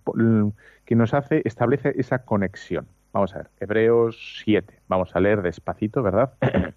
[0.85, 2.87] quien nos hace, establece esa conexión.
[3.13, 4.73] Vamos a ver, Hebreos 7.
[4.87, 6.33] Vamos a leer despacito, ¿verdad?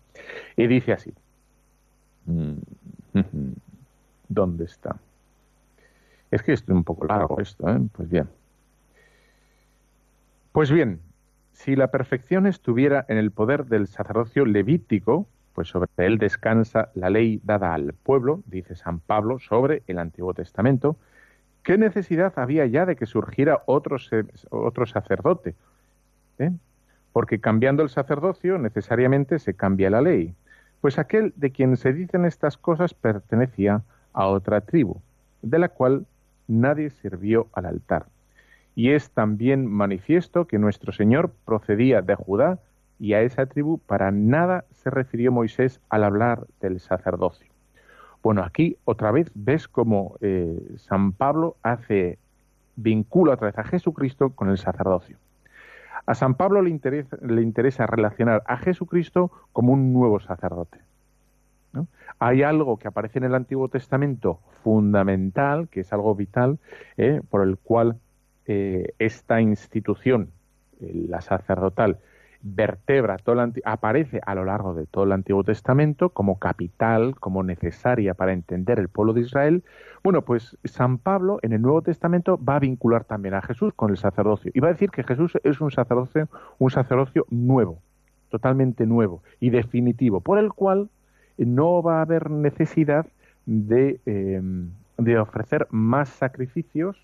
[0.56, 1.14] y dice así.
[4.28, 4.96] ¿Dónde está?
[6.30, 7.80] Es que es un poco largo esto, ¿eh?
[7.92, 8.28] Pues bien.
[10.52, 11.00] Pues bien,
[11.52, 17.08] si la perfección estuviera en el poder del sacerdocio levítico, pues sobre él descansa la
[17.08, 20.96] ley dada al pueblo, dice San Pablo, sobre el Antiguo Testamento,
[21.62, 23.96] ¿qué necesidad había ya de que surgiera otro,
[24.50, 25.54] otro sacerdote?
[26.38, 26.52] ¿Eh?
[27.12, 30.34] Porque cambiando el sacerdocio necesariamente se cambia la ley.
[30.80, 35.00] Pues aquel de quien se dicen estas cosas pertenecía a otra tribu,
[35.42, 36.06] de la cual
[36.46, 38.06] nadie sirvió al altar.
[38.74, 42.58] Y es también manifiesto que nuestro Señor procedía de Judá
[42.98, 47.50] y a esa tribu para nada se refirió Moisés al hablar del sacerdocio.
[48.22, 52.18] Bueno, aquí otra vez ves cómo eh, San Pablo hace
[52.74, 55.16] vincula otra vez a Jesucristo con el sacerdocio.
[56.06, 60.78] A San Pablo le interesa, relacionar a Jesucristo como un nuevo sacerdote.
[62.18, 66.58] Hay algo que aparece en el Antiguo Testamento fundamental, que es algo vital,
[66.96, 67.98] eh, por el cual
[68.46, 70.30] eh, esta institución,
[70.80, 71.98] la sacerdotal,
[72.42, 78.14] vertebra todo aparece a lo largo de todo el Antiguo Testamento como capital, como necesaria
[78.14, 79.64] para entender el pueblo de Israel.
[80.02, 83.90] Bueno, pues San Pablo en el Nuevo Testamento va a vincular también a Jesús con
[83.90, 87.78] el sacerdocio y va a decir que Jesús es un sacerdocio, un sacerdocio nuevo,
[88.30, 90.88] totalmente nuevo y definitivo, por el cual
[91.38, 93.06] no va a haber necesidad
[93.44, 94.00] de,
[94.98, 96.96] de ofrecer más sacrificios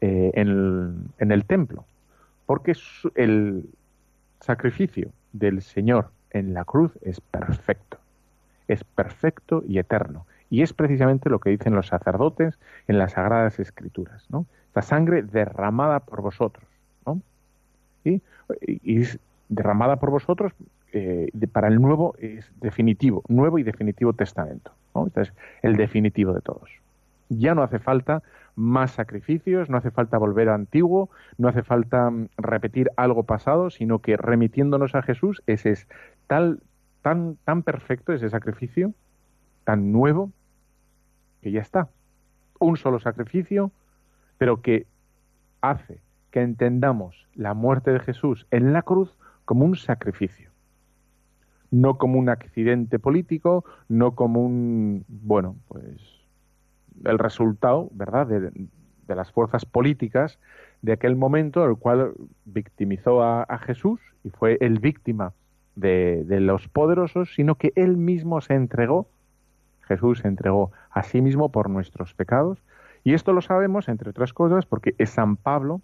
[0.00, 1.84] eh, en, el, en el templo,
[2.46, 2.74] porque
[3.16, 3.64] el,
[4.40, 7.98] sacrificio del Señor en la cruz es perfecto,
[8.66, 10.26] es perfecto y eterno.
[10.50, 14.46] Y es precisamente lo que dicen los sacerdotes en las Sagradas Escrituras, ¿no?
[14.68, 16.64] Esta sangre derramada por vosotros,
[17.04, 17.20] ¿no?
[18.04, 18.22] Y,
[18.84, 19.18] es
[19.50, 20.52] derramada por vosotros
[20.92, 24.72] eh, para el nuevo es definitivo, nuevo y definitivo testamento.
[24.94, 25.06] ¿no?
[25.06, 26.70] Este es el definitivo de todos.
[27.28, 28.22] Ya no hace falta
[28.58, 33.70] más sacrificios, no hace falta volver a antiguo, no hace falta mm, repetir algo pasado,
[33.70, 35.88] sino que remitiéndonos a Jesús, ese es
[36.26, 36.60] tal,
[37.02, 38.92] tan, tan perfecto ese sacrificio,
[39.64, 40.32] tan nuevo,
[41.40, 41.88] que ya está.
[42.58, 43.70] Un solo sacrificio,
[44.38, 44.86] pero que
[45.60, 46.00] hace
[46.32, 50.50] que entendamos la muerte de Jesús en la cruz como un sacrificio.
[51.70, 56.17] No como un accidente político, no como un, bueno, pues
[57.04, 58.50] el resultado, ¿verdad?, de,
[59.14, 60.38] las fuerzas políticas
[60.82, 62.12] de aquel momento, el cual
[62.44, 65.32] victimizó a, Jesús y fue el víctima
[65.76, 69.08] de, los poderosos, sino que él mismo se entregó,
[69.80, 72.58] Jesús se entregó a sí mismo por nuestros pecados.
[73.02, 75.80] Y esto lo sabemos, entre otras cosas, porque es San Pablo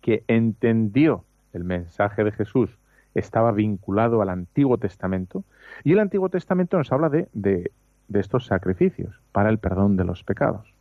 [0.00, 2.78] que entendió el mensaje de Jesús,
[3.14, 5.44] estaba vinculado al Antiguo Testamento,
[5.84, 7.72] y el Antiguo Testamento nos habla de, de
[8.20, 10.72] estos sacrificios para el perdón de los pecados.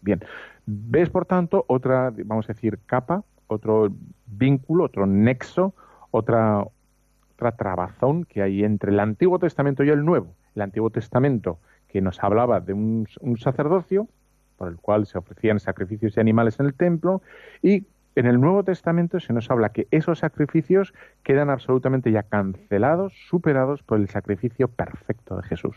[0.00, 0.22] Bien,
[0.66, 3.92] ves por tanto otra, vamos a decir, capa, otro
[4.26, 5.74] vínculo, otro nexo,
[6.10, 6.64] otra,
[7.34, 10.34] otra trabazón que hay entre el Antiguo Testamento y el Nuevo.
[10.54, 14.08] El Antiguo Testamento que nos hablaba de un, un sacerdocio
[14.56, 17.22] por el cual se ofrecían sacrificios de animales en el templo
[17.62, 23.14] y en el Nuevo Testamento se nos habla que esos sacrificios quedan absolutamente ya cancelados,
[23.28, 25.76] superados por el sacrificio perfecto de Jesús.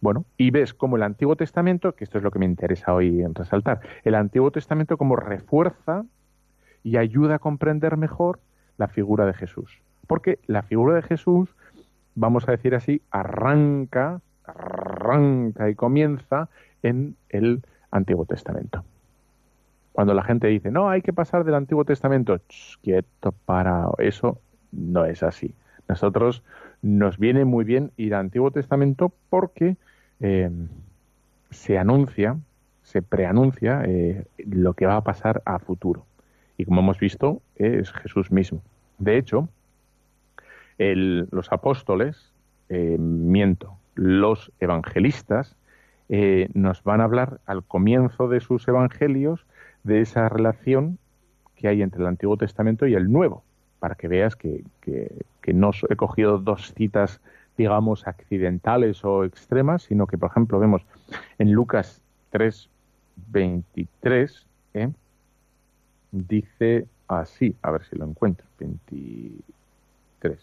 [0.00, 3.24] Bueno, y ves como el Antiguo Testamento, que esto es lo que me interesa hoy
[3.34, 6.04] resaltar, el Antiguo Testamento como refuerza
[6.84, 8.38] y ayuda a comprender mejor
[8.76, 9.82] la figura de Jesús.
[10.06, 11.54] Porque la figura de Jesús,
[12.14, 16.48] vamos a decir así, arranca, arranca y comienza
[16.82, 18.84] en el Antiguo Testamento.
[19.92, 22.40] Cuando la gente dice, no, hay que pasar del Antiguo Testamento,
[22.82, 24.38] quieto, para, eso
[24.70, 25.54] no es así.
[25.88, 26.44] Nosotros
[26.82, 29.76] nos viene muy bien ir al Antiguo Testamento porque
[30.20, 30.50] eh,
[31.50, 32.38] se anuncia,
[32.82, 36.04] se preanuncia eh, lo que va a pasar a futuro.
[36.56, 38.62] Y como hemos visto, es Jesús mismo.
[38.98, 39.48] De hecho,
[40.78, 42.32] los apóstoles,
[42.68, 45.56] eh, miento, los evangelistas,
[46.54, 49.44] nos van a hablar al comienzo de sus evangelios
[49.84, 50.98] de esa relación
[51.54, 53.44] que hay entre el Antiguo Testamento y el Nuevo,
[53.78, 57.20] para que veas que, que no he cogido dos citas
[57.58, 60.86] digamos, accidentales o extremas, sino que, por ejemplo, vemos
[61.38, 62.70] en Lucas 3,
[63.16, 64.90] 23, ¿eh?
[66.12, 70.38] dice así, a ver si lo encuentro, 23.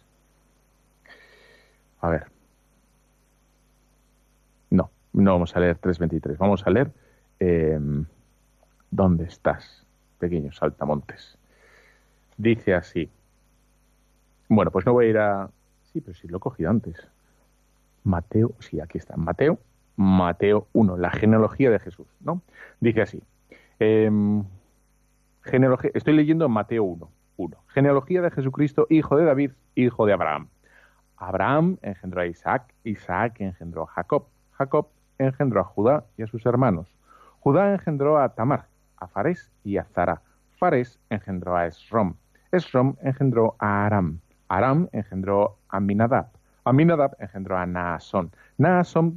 [2.02, 2.28] A ver.
[4.70, 6.92] No, no vamos a leer 3.23, vamos a leer
[7.40, 8.06] em,
[8.92, 9.86] ¿Dónde estás,
[10.20, 11.38] pequeño saltamontes?
[12.38, 13.10] Dice así.
[14.48, 15.50] Bueno, pues no voy a ir a,
[15.96, 17.08] Sí, pero sí lo he cogido antes.
[18.04, 19.16] Mateo, sí, aquí está.
[19.16, 19.60] Mateo,
[19.96, 22.42] Mateo 1, la genealogía de Jesús, ¿no?
[22.82, 23.24] Dice así.
[23.80, 27.58] Genealogía, estoy leyendo Mateo 1, 1.
[27.68, 30.50] Genealogía de Jesucristo, hijo de David, hijo de Abraham.
[31.16, 36.46] Abraham engendró a Isaac, Isaac engendró a Jacob, Jacob engendró a Judá y a sus
[36.46, 36.94] hermanos.
[37.40, 38.66] Judá engendró a Tamar,
[38.98, 40.24] a Fares y a Zara.
[40.58, 42.16] Fares engendró a Esrom.
[42.52, 44.20] Esrom engendró a Aram.
[44.48, 46.28] Aram engendró Aminadab.
[46.64, 48.32] Aminadab engendró a Naasón.
[48.58, 49.16] Naasón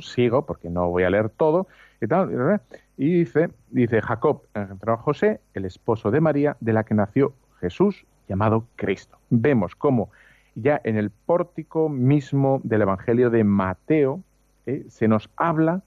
[0.00, 1.66] sigo, porque no voy a leer todo,
[2.00, 2.60] y tal,
[2.96, 7.34] y dice, dice Jacob engendró a José, el esposo de María, de la que nació
[7.60, 9.18] Jesús, llamado Cristo.
[9.30, 10.10] Vemos cómo
[10.54, 14.22] ya en el pórtico mismo del Evangelio de Mateo
[14.66, 15.82] eh, se nos habla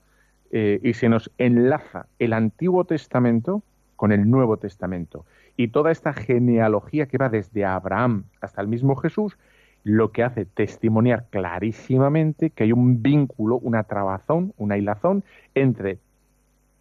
[0.51, 3.63] eh, y se nos enlaza el Antiguo Testamento
[3.95, 5.25] con el Nuevo Testamento.
[5.57, 9.37] Y toda esta genealogía que va desde Abraham hasta el mismo Jesús,
[9.83, 15.23] lo que hace testimoniar clarísimamente que hay un vínculo, una trabazón, una hilazón
[15.55, 15.97] entre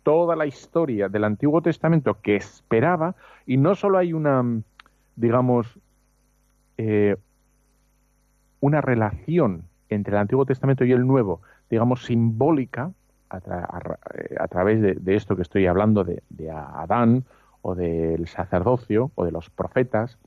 [0.02, 4.44] toda la historia del Antiguo Testamento que esperaba, y no solo hay una,
[5.16, 5.80] digamos,
[6.78, 7.16] eh,
[8.60, 12.92] una relación entre el Antiguo Testamento y el Nuevo, digamos, simbólica,
[13.30, 17.24] a, través de, esto que estoy hablando, de, Adán,
[17.68, 20.18] o del sacerdocio, o de los profetas,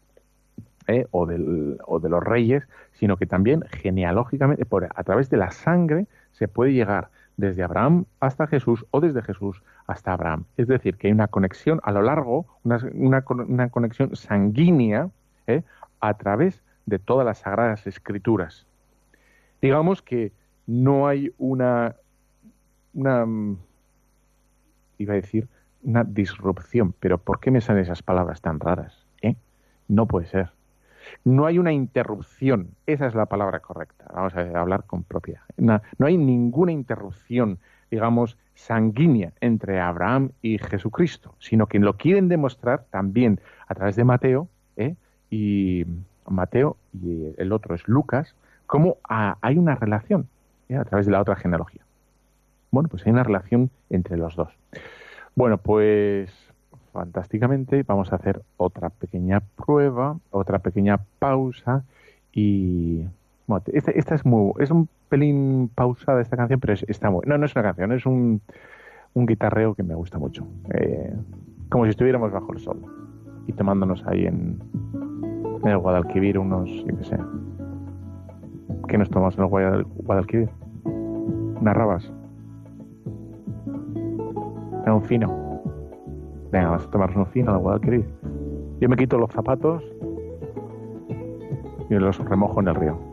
[0.87, 1.07] ¿eh?
[1.11, 6.07] o, o, de los reyes, sino que también genealógicamente, por, a través de la sangre,
[6.33, 10.43] se puede llegar desde Abraham hasta Jesús o desde Jesús hasta Abraham.
[10.57, 15.09] Es decir, que hay una conexión a lo largo, una, una, conexión sanguínea
[15.47, 15.63] ¿eh?
[16.01, 18.67] a través de todas las sagradas escrituras.
[19.61, 20.33] Digamos que
[20.67, 21.95] no hay una,
[22.93, 23.25] una
[24.97, 25.47] iba a decir,
[25.83, 29.05] una disrupción, pero ¿por qué me salen esas palabras tan raras?
[29.21, 29.35] ¿Eh?
[29.87, 30.51] No puede ser.
[31.23, 35.41] No hay una interrupción, esa es la palabra correcta, vamos a hablar con propiedad.
[35.57, 42.85] No, hay ninguna interrupción, digamos, sanguínea entre Abraham y Jesucristo, sino que lo quieren demostrar
[42.91, 44.95] también a través de Mateo, ¿eh?
[45.29, 45.85] y
[46.27, 48.35] Mateo y el otro es Lucas,
[48.67, 50.27] cómo hay una relación
[50.67, 50.75] ¿eh?
[50.75, 51.81] a través de la otra genealogía.
[52.71, 54.49] Bueno, pues hay una relación entre los dos.
[55.39, 56.29] Bueno, pues
[56.91, 61.85] fantásticamente vamos a hacer otra pequeña prueba, otra pequeña pausa
[62.33, 63.05] y
[63.47, 67.45] bueno, esta, es muy es un pelín pausada esta canción, pero está muy no no
[67.45, 68.41] es una canción, es un,
[69.13, 71.15] un guitarreo que me gusta mucho, eh,
[71.69, 72.81] como si estuviéramos bajo el sol
[73.47, 74.61] y tomándonos ahí en,
[75.63, 77.17] en el Guadalquivir unos, yo qué sé,
[78.89, 80.49] ¿qué nos tomamos en el Guadalquivir?
[80.83, 82.18] Unas rabas.
[84.95, 85.61] Un fino.
[86.51, 88.05] Venga, vamos a tomarnos un fino al Guadalquivir.
[88.79, 89.83] Yo me quito los zapatos
[91.89, 93.08] y los remojo en el río.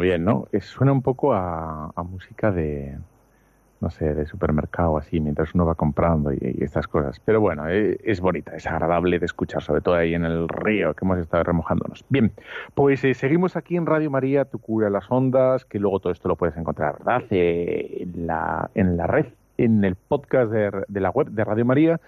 [0.00, 0.48] Bien, ¿no?
[0.60, 2.96] suena un poco a, música de,
[3.80, 7.20] no sé, de supermercado así, mientras uno va comprando y, estas cosas.
[7.24, 10.94] Pero bueno, e, es, bonita, es agradable de escuchar, sobre todo ahí en el río
[10.94, 12.04] que hemos estado remojándonos.
[12.08, 12.32] Bien,
[12.74, 16.28] pues eh, seguimos aquí en Radio María, Tu cura las ondas, que luego todo esto
[16.28, 17.24] lo puedes encontrar, ¿verdad?
[17.30, 19.26] Eh, en, la, en la red,
[19.58, 22.00] en el podcast de la web de Radio María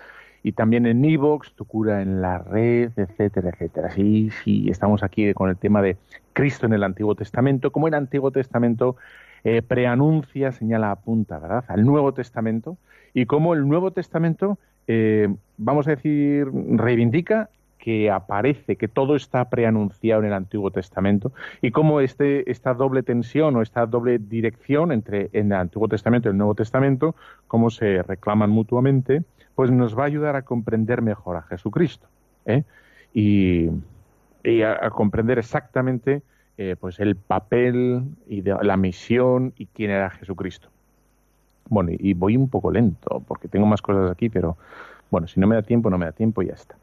[0.43, 3.91] y también en Evox, tu cura en la red, etcétera, etcétera.
[3.91, 5.97] Sí, sí, estamos aquí con el tema de
[6.33, 8.97] Cristo en el Antiguo Testamento, como el Antiguo Testamento
[9.45, 12.77] eh, preanuncia, señala, apunta, ¿verdad?, al Nuevo Testamento,
[13.15, 19.51] y como el Nuevo Testamento, eh, vamos a decir, reivindica que aparece, que todo está
[19.51, 24.93] preanunciado en el Antiguo Testamento, y cómo este, esta doble tensión o esta doble dirección
[24.93, 27.17] entre en el Antiguo Testamento y el Nuevo Testamento,
[27.49, 29.25] cómo se reclaman mutuamente,
[29.55, 32.07] pues nos va a ayudar a comprender mejor a Jesucristo
[32.47, 32.65] ¿eh?
[33.13, 33.69] y,
[34.63, 36.23] a, comprender exactamente
[36.59, 40.69] eh, pues el papel y la misión y quién era Jesucristo.
[41.69, 44.57] Bueno, y voy un poco lento porque tengo más cosas aquí, pero
[45.11, 46.77] bueno, si no me da tiempo, no me da tiempo y ya está.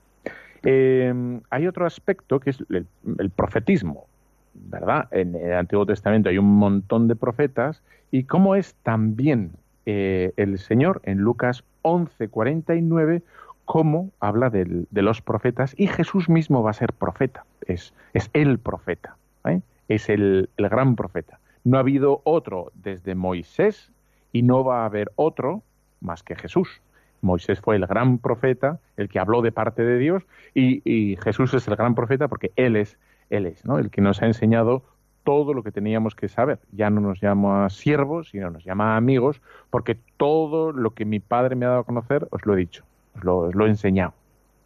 [0.63, 1.13] Eh,
[1.49, 4.05] hay otro aspecto que es el, profetismo,
[4.53, 5.07] ¿verdad?
[5.11, 9.51] En el Antiguo Testamento hay un montón de profetas y cómo es también
[9.91, 13.23] eh, el Señor en Lucas 11:49,
[13.65, 18.59] cómo habla de los profetas y Jesús mismo va a ser profeta, es, es el
[18.59, 19.61] profeta, ¿eh?
[19.87, 21.39] es el, el gran profeta.
[21.63, 23.91] No ha habido otro desde Moisés
[24.31, 25.63] y no va a haber otro
[26.01, 26.81] más que Jesús.
[27.21, 30.23] Moisés fue el gran profeta, el que habló de parte de Dios,
[30.53, 32.99] y, Jesús es el gran profeta porque Él es,
[33.31, 33.79] Él es, ¿no?
[33.79, 34.83] El que nos ha enseñado
[35.29, 36.57] todo lo que teníamos que saber.
[36.71, 41.55] Ya no nos llama siervos, sino nos llama amigos, porque todo lo que mi Padre
[41.55, 42.83] me ha dado a conocer, os lo he dicho,
[43.15, 43.23] os
[43.53, 44.15] lo, he enseñado.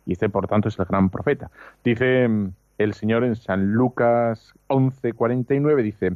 [0.06, 1.52] Y este, por tanto, es el gran profeta.
[1.84, 6.16] Dice mm, el Señor en San Lucas 11, 49, dice,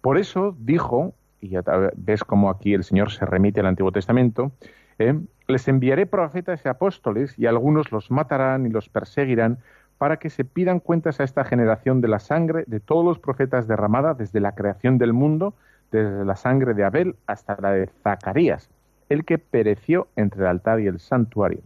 [0.00, 1.64] por eso dijo, y ya
[1.96, 4.52] ves cómo aquí el Señor se remite al Antiguo Testamento,
[5.00, 5.18] ¿eh?
[5.48, 9.58] Les enviaré profetas y apóstoles, y algunos los matarán y los perseguirán,
[10.00, 13.68] para que se pidan cuentas a esta generación de la sangre de todos los profetas
[13.68, 15.52] derramada desde la creación del mundo,
[15.92, 18.70] desde la sangre de Abel hasta la de Zacarías,
[19.10, 21.60] el que pereció entre el altar y el santuario.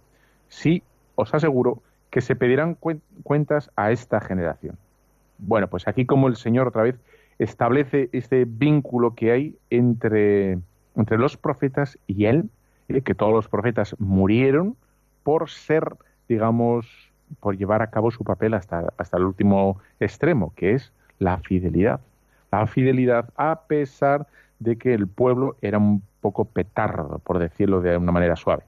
[0.49, 0.82] Sí,
[1.14, 1.80] os aseguro
[2.11, 2.76] que se pedirán
[3.22, 4.76] cuentas a esta generación.
[5.39, 6.97] Bueno, pues aquí como el Señor otra vez
[7.39, 10.59] establece este vínculo que hay entre,
[10.97, 12.51] entre los profetas y Él,
[12.89, 13.01] ¿eh?
[13.03, 14.76] que todos los profetas murieron
[15.22, 15.95] por ser,
[16.28, 21.39] digamos, por llevar a cabo su papel hasta, hasta el último extremo, que es la
[21.39, 22.01] fidelidad.
[22.51, 24.26] La fidelidad a pesar
[24.59, 28.62] de que el pueblo era un poco petardo, por decirlo de una manera suave.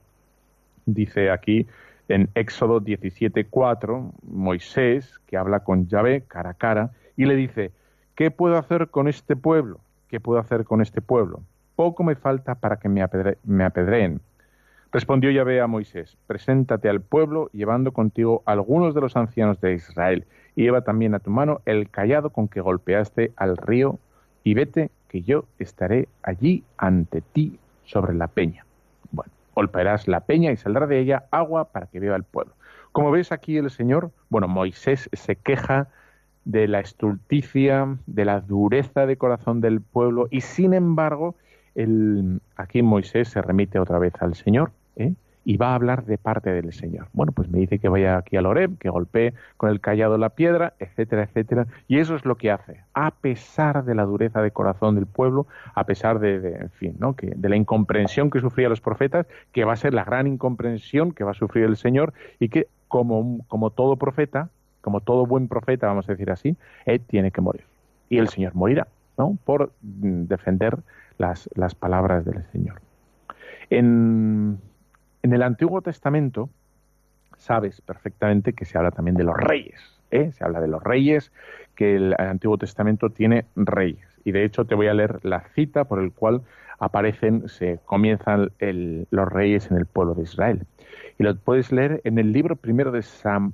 [0.85, 1.67] Dice aquí
[2.07, 7.71] en Éxodo 17:4, Moisés, que habla con Yahvé cara a cara, y le dice,
[8.15, 9.79] ¿qué puedo hacer con este pueblo?
[10.07, 11.41] ¿Qué puedo hacer con este pueblo?
[11.77, 14.19] poco me falta para que me, apedreen.
[14.91, 20.25] Respondió Yahvé a Moisés, preséntate al pueblo llevando contigo algunos de los ancianos de Israel,
[20.55, 23.99] y lleva también a tu mano el callado con que golpeaste al río,
[24.43, 28.65] y vete, que yo estaré allí ante ti sobre la peña.
[29.11, 32.53] Bueno, golpearás la peña y saldrá de ella agua para que beba el pueblo.
[32.93, 35.89] Como ves aquí el Señor, bueno, Moisés se queja
[36.45, 41.35] de la estulticia, de la dureza de corazón del pueblo, y sin embargo,
[42.55, 45.13] aquí Moisés se remite otra vez al Señor ¿eh?
[45.45, 47.07] y va a hablar de parte del Señor.
[47.13, 50.31] Bueno, pues me dice que vaya aquí al Oreb, que golpee con el callado la
[50.31, 51.67] piedra, etcétera, etcétera.
[51.87, 55.47] Y eso es lo que hace, a pesar de la dureza de corazón del pueblo,
[55.73, 57.15] a pesar de, en fin, ¿no?
[57.15, 61.13] que, de la incomprensión que sufrían los profetas, que va a ser la gran incomprensión
[61.13, 64.49] que va a sufrir el Señor y que como, como todo profeta,
[64.81, 67.63] como todo buen profeta, vamos a decir así, él tiene que morir.
[68.09, 69.37] Y el Señor morirá, ¿no?
[69.45, 70.77] Por mm, defender
[71.17, 72.81] las, las palabras del Señor.
[73.69, 74.59] En,
[75.23, 76.49] en, el Antiguo Testamento
[77.37, 79.97] sabes perfectamente que se habla también de los reyes.
[80.11, 80.31] ¿eh?
[80.31, 81.31] Se habla de los reyes,
[81.75, 84.07] que el, Antiguo Testamento tiene reyes.
[84.23, 86.41] Y de hecho te voy a leer la cita por el cual
[86.79, 90.65] aparecen, se comienzan los reyes en el pueblo de Israel.
[91.17, 93.03] Y lo puedes leer en el libro primero de,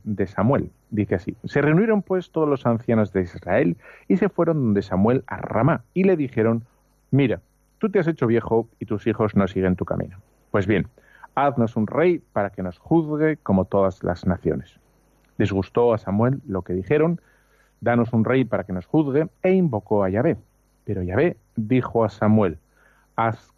[0.04, 0.72] de Samuel.
[0.90, 5.24] Dice así, se reunieron pues todos los ancianos de Israel y se fueron donde Samuel
[5.28, 6.66] a Ramá y le dijeron,
[7.12, 7.40] mira,
[7.84, 10.16] Tú te has hecho viejo y tus hijos no siguen tu camino.
[10.52, 10.88] Pues bien,
[11.36, 14.80] haznos un rey para que nos juzgue como todas las naciones.
[15.38, 17.20] Disgustó a Samuel lo que dijeron,
[17.82, 20.38] danos un rey para que nos juzgue, e invocó a Yahvé.
[20.86, 22.58] Pero Yahvé dijo a Samuel,
[23.18, 23.52] haz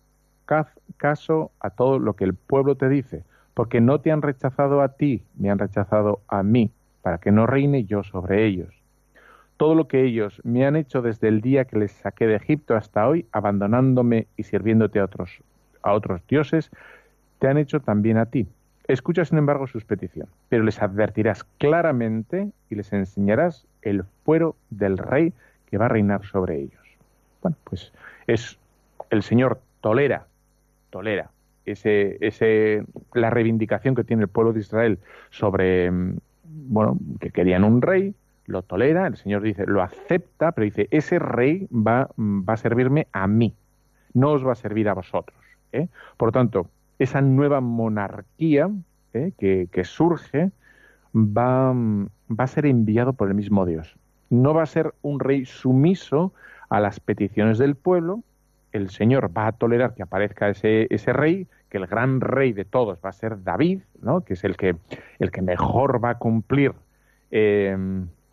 [0.98, 3.24] caso a todo lo que el pueblo te dice,
[3.54, 6.72] porque no te han rechazado a ti, me han rechazado a mí,
[7.04, 8.85] para que no reine yo sobre ellos
[9.58, 12.76] todo lo que ellos me han hecho desde el día que les saqué de Egipto
[12.76, 15.42] hasta hoy, abandonándome y sirviéndote a otros,
[15.82, 16.72] a otros dioses,
[17.40, 18.48] te han hecho también a ti.
[18.88, 24.98] Escucha, sin embargo, sus peticiones, pero les advertirás claramente y les enseñarás el fuero del
[24.98, 25.34] rey
[25.66, 26.84] que va a reinar sobre ellos.
[27.42, 27.92] Bueno, pues
[28.28, 28.60] es
[29.10, 30.28] el Señor tolera,
[30.92, 31.32] tolera
[31.66, 32.84] ese, ese,
[33.14, 35.00] la reivindicación que tiene el pueblo de Israel
[35.32, 38.14] sobre, mm, bueno, que querían un rey,
[38.48, 43.08] lo tolera, el Señor dice, lo acepta, pero dice, ese rey va, va a servirme
[43.12, 43.56] a mí,
[44.14, 45.38] no os va a servir a vosotros.
[45.72, 45.88] ¿eh?
[46.18, 46.70] Por tanto,
[47.00, 48.70] esa nueva monarquía
[49.14, 49.32] ¿eh?
[49.38, 50.52] que, surge
[51.16, 53.96] va, va a ser enviado por el mismo Dios.
[54.30, 56.34] No va a ser un rey sumiso
[56.70, 58.24] a las peticiones del pueblo.
[58.72, 62.66] El Señor va a tolerar que aparezca ese, ese rey, que el gran rey de
[62.66, 64.22] todos va a ser David, ¿no?
[64.22, 64.76] que es el que,
[65.20, 66.74] el que mejor va a cumplir
[67.32, 67.78] eh,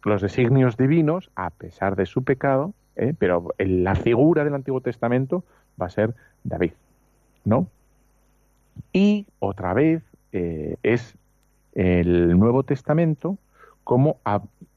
[0.05, 3.14] los designios divinos, a pesar de su pecado, ¿eh?
[3.18, 5.44] pero la figura del Antiguo Testamento
[5.80, 6.72] va a ser David,
[7.44, 7.68] ¿no?
[8.92, 11.16] Y otra vez eh, es
[11.74, 13.38] el Nuevo Testamento
[13.84, 14.20] cómo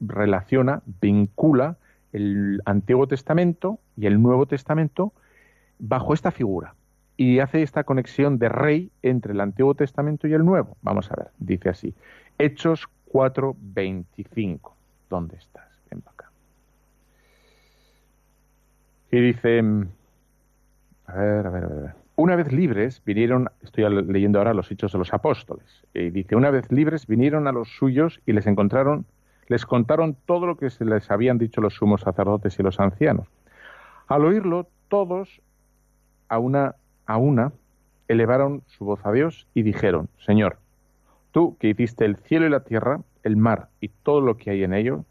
[0.00, 1.76] relaciona, vincula
[2.12, 5.12] el Antiguo Testamento y el Nuevo Testamento
[5.78, 6.74] bajo esta figura
[7.16, 10.76] y hace esta conexión de rey entre el Antiguo Testamento y el Nuevo.
[10.82, 11.94] Vamos a ver, dice así,
[12.38, 14.75] Hechos 4:25.
[15.08, 15.68] ¿Dónde estás?
[15.90, 16.30] Ven para acá.
[19.10, 19.62] Y dice,
[21.06, 21.94] a ver, a ver, a ver.
[22.16, 26.50] Una vez libres vinieron, estoy leyendo ahora los hechos de los apóstoles, y dice, una
[26.50, 29.04] vez libres vinieron a los suyos y les encontraron,
[29.48, 33.28] les contaron todo lo que se les habían dicho los sumos sacerdotes y los ancianos.
[34.08, 35.40] Al oírlo, todos
[36.28, 36.74] a una
[37.06, 37.52] a una
[38.08, 40.58] elevaron su voz a Dios y dijeron, Señor,
[41.32, 44.62] tú que hiciste el cielo y la tierra, el mar y todo lo que hay
[44.62, 45.04] en ello,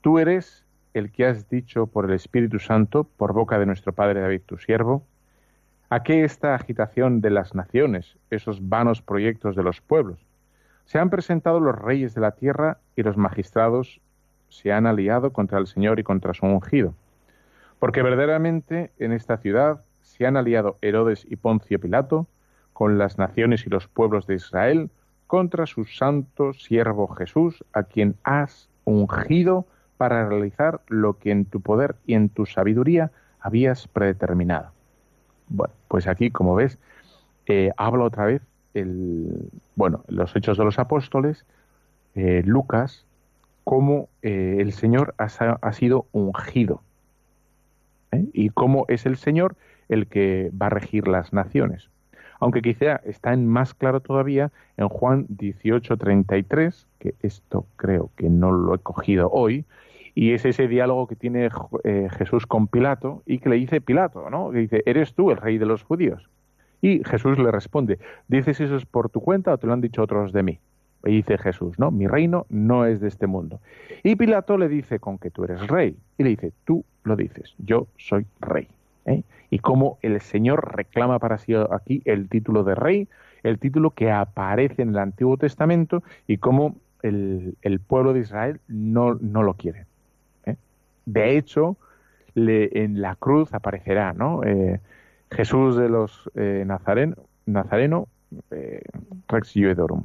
[0.00, 0.64] tú eres
[0.94, 4.58] el que has dicho por el Espíritu Santo, por boca de nuestro Padre David, tu
[4.58, 5.04] siervo,
[5.90, 10.24] ¿a qué esta agitación de las naciones, esos vanos proyectos de los pueblos?
[10.84, 14.00] Se han presentado los reyes de la tierra y los magistrados
[14.48, 16.94] se han aliado contra el Señor y contra su ungido.
[17.80, 22.28] Porque verdaderamente en esta ciudad se han aliado Herodes y Poncio Pilato
[22.72, 24.90] con las naciones y los pueblos de Israel
[25.32, 29.66] contra su santo siervo Jesús, a quien has ungido
[29.96, 33.10] para realizar lo que en tu poder y en tu sabiduría
[33.40, 34.72] habías predeterminado.
[35.48, 36.78] Bueno, pues aquí, como ves,
[37.46, 38.42] eh, habla otra vez
[38.74, 41.46] el, bueno, los hechos de los apóstoles,
[42.14, 43.06] eh, Lucas,
[43.64, 46.82] cómo eh, el Señor ha, ha sido ungido.
[48.34, 49.56] Y cómo es el Señor
[49.88, 51.88] el que va a regir las naciones.
[52.42, 58.50] Aunque quizá está en más claro todavía en Juan 18:33, que esto creo que no
[58.50, 59.64] lo he cogido hoy,
[60.16, 61.50] y es ese diálogo que tiene
[61.84, 64.50] eh, Jesús con Pilato y que le dice Pilato, ¿no?
[64.50, 66.28] Que dice, ¿eres tú el rey de los judíos?
[66.80, 70.02] Y Jesús le responde, ¿dices eso es por tu cuenta o te lo han dicho
[70.02, 70.58] otros de mí?
[71.04, 73.60] Y dice Jesús, no, mi reino no es de este mundo.
[74.02, 75.96] Y Pilato le dice, con que tú eres rey.
[76.18, 78.66] Y le dice, tú lo dices, yo soy rey.
[79.06, 79.22] ¿eh?
[79.52, 83.06] Y cómo el Señor reclama para sí aquí el título de rey,
[83.42, 87.54] el título que aparece en el Antiguo Testamento y cómo el,
[87.86, 89.84] pueblo de Israel no, no lo quiere.
[90.46, 90.56] ¿eh?
[91.04, 91.76] De hecho,
[92.34, 94.42] le, en la cruz aparecerá ¿no?
[94.42, 94.80] Eh,
[95.30, 98.08] Jesús de los Nazaren, Nazareno,
[99.28, 100.04] Rex Judeorum,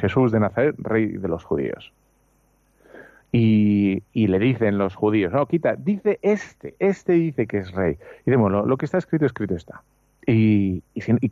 [0.00, 1.92] Jesús de Nazaret, rey de los judíos.
[3.32, 7.96] Y, le dicen los judíos, no, quita, dice este, este dice que es rey.
[8.26, 9.82] Y decimos, lo, que está escrito, escrito está.
[10.26, 10.82] Y,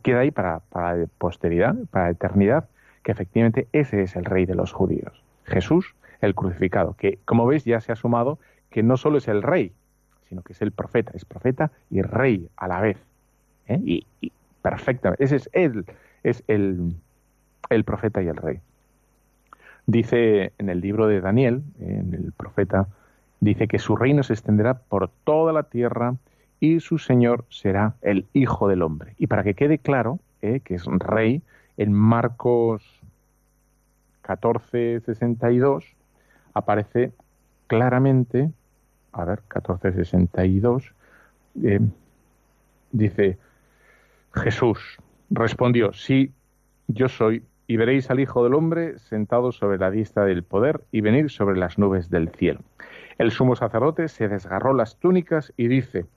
[0.01, 2.69] queda ahí para, para posteridad, para eternidad,
[3.03, 5.23] que efectivamente ese es el rey de los judíos.
[5.45, 8.39] Jesús, el crucificado, que como veis ya se ha sumado
[8.69, 9.73] que no solo es el rey,
[10.27, 12.97] sino que es el profeta, es profeta y rey a la vez.
[13.67, 13.79] ¿eh?
[13.83, 14.31] Y, y,
[14.61, 15.85] perfectamente, ese es él,
[16.23, 16.95] es el,
[17.69, 18.59] el profeta y el rey.
[19.89, 22.89] Dice en el libro de Daniel, en el profeta,
[23.39, 26.13] dice que su reino se extenderá por toda la tierra
[26.59, 29.15] y su Señor será el Hijo del Hombre.
[29.17, 31.41] Y para que quede claro eh, que es rey,
[31.77, 32.83] en Marcos
[34.21, 35.95] 14, 62
[36.53, 37.11] aparece
[37.65, 38.51] claramente,
[39.11, 40.93] a ver, 14, 62,
[41.63, 41.79] eh,
[42.91, 43.39] dice,
[44.35, 44.99] Jesús
[45.31, 46.31] respondió, sí,
[46.87, 51.01] yo soy y veréis al Hijo del Hombre sentado sobre la diestra del poder y
[51.01, 52.61] venir sobre las nubes del cielo.
[53.19, 56.07] El sumo sacerdote se desgarró las túnicas y dice,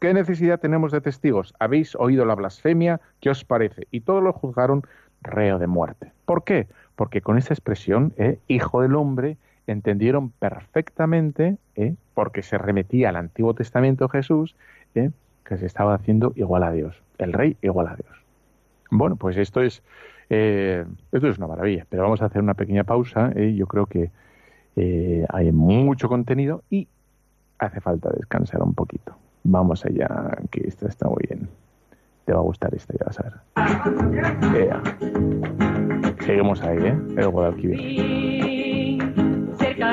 [0.00, 1.52] ¿qué necesidad tenemos de testigos?
[1.58, 3.86] Habéis oído la blasfemia, ¿qué os parece?
[3.90, 4.84] Y todos lo juzgaron
[5.20, 6.12] reo de muerte.
[6.24, 6.66] ¿Por qué?
[6.96, 9.36] Porque con esta expresión, eh, Hijo del Hombre,
[9.66, 14.56] entendieron perfectamente, eh, porque se remetía al Antiguo Testamento Jesús,
[14.94, 15.10] eh,
[15.44, 18.16] que se estaba haciendo igual a Dios, el rey igual a Dios.
[18.90, 19.82] Bueno, pues esto es
[20.34, 23.30] eh, esto es una maravilla, pero vamos a hacer una pequeña pausa.
[23.36, 23.54] ¿eh?
[23.54, 24.10] yo creo que
[24.76, 26.88] eh, hay mucho contenido y
[27.58, 29.14] hace falta descansar un poquito.
[29.44, 31.50] Vamos allá, que esta está muy bien.
[32.24, 33.34] Te va a gustar esta, ya vas a ver.
[36.24, 36.96] Seguimos ahí, ¿eh?
[37.18, 39.02] El Guadalquivir.
[39.58, 39.92] Cerca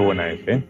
[0.00, 0.64] buena es, ¿eh?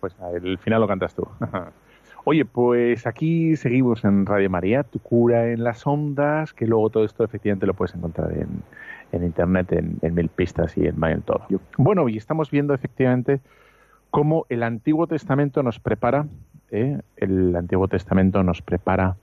[0.00, 1.26] Pues el final lo cantas tú.
[2.24, 7.04] Oye, pues aquí seguimos en Radio María, tu cura en las ondas, que luego todo
[7.04, 8.62] esto efectivamente lo puedes encontrar en,
[9.12, 11.42] en internet, en, en mil pistas y en Mail todo.
[11.76, 13.40] Bueno, y estamos viendo efectivamente
[14.10, 16.26] cómo el Antiguo Testamento nos prepara,
[16.70, 17.00] ¿eh?
[17.16, 19.16] el Antiguo Testamento nos prepara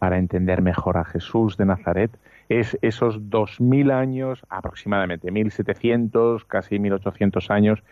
[0.00, 2.10] para entender mejor a Jesús de Nazaret.
[2.48, 7.82] Es esos dos mil años, aproximadamente 1700, casi 1800 años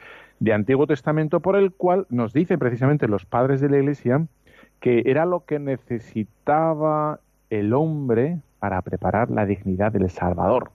[0.41, 4.27] de Antiguo Testamento, por el cual nos dicen precisamente los padres de la Iglesia
[4.81, 10.71] que era lo que necesitaba el hombre para preparar la dignidad del Salvador.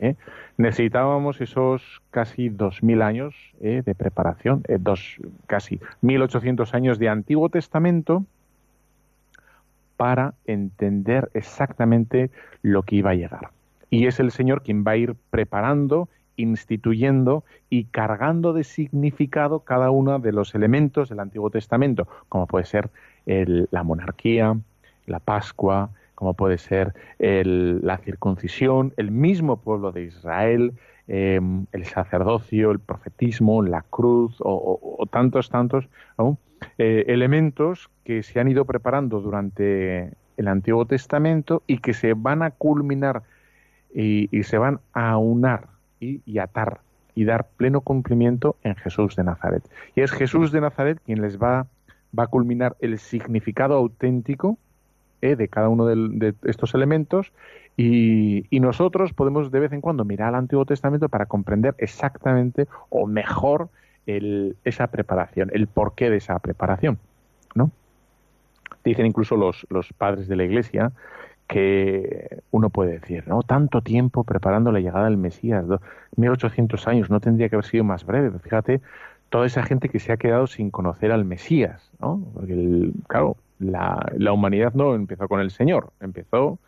[0.00, 0.16] ¿eh?
[0.56, 3.82] Necesitábamos esos casi 2.000 años ¿eh?
[3.84, 8.24] de preparación, eh, dos, casi 1.800 años de Antiguo Testamento
[9.96, 12.30] para entender exactamente
[12.62, 13.50] lo que iba a llegar.
[13.90, 19.90] Y es el Señor quien va a ir preparando, instituyendo y cargando de significado cada
[19.90, 22.90] uno de los elementos del Antiguo Testamento, como puede ser
[23.26, 24.56] la monarquía,
[25.06, 30.74] la Pascua, como puede ser la circuncisión, el mismo pueblo de Israel,
[31.06, 31.40] eh,
[31.72, 35.88] el sacerdocio, el profetismo, la cruz o, tantos, tantos.
[36.76, 42.42] Eh, elementos que se han ido preparando durante el Antiguo Testamento y que se van
[42.42, 43.22] a culminar
[43.94, 45.68] y, se van a aunar
[46.00, 46.80] y, atar
[47.14, 49.62] y dar pleno cumplimiento en Jesús de Nazaret.
[49.94, 51.68] Y es Jesús de Nazaret quien les va,
[52.18, 54.58] va a culminar el significado auténtico
[55.22, 57.32] eh, de cada uno de, estos elementos
[57.76, 62.66] y, y nosotros podemos de vez en cuando mirar al Antiguo Testamento para comprender exactamente
[62.88, 63.68] o mejor
[64.06, 66.98] el- esa preparación, el porqué de esa preparación.
[67.54, 67.70] ¿no?
[68.84, 70.92] Dicen incluso los, los padres de la Iglesia
[71.46, 73.42] que uno puede decir, ¿no?
[73.42, 75.80] Tanto tiempo preparando la llegada del Mesías, do-
[76.16, 78.30] 1800 años, no tendría que haber sido más breve.
[78.38, 78.80] Fíjate,
[79.28, 82.26] toda esa gente que se ha quedado sin conocer al Mesías, ¿no?
[82.34, 86.58] Porque, el- claro, la, la humanidad no empezó con el Señor, empezó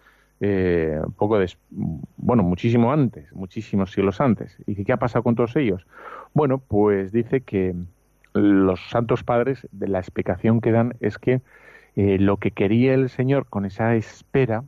[0.41, 4.57] eh, poco des- bueno, muchísimo antes, muchísimos siglos antes.
[4.67, 5.87] ¿Y qué ha pasado con todos ellos?
[6.35, 7.75] Bueno, pues dice que
[8.35, 11.41] los santos padres, de la explicación que dan es que
[11.97, 14.65] eh, lo que quería el Señor con esa espera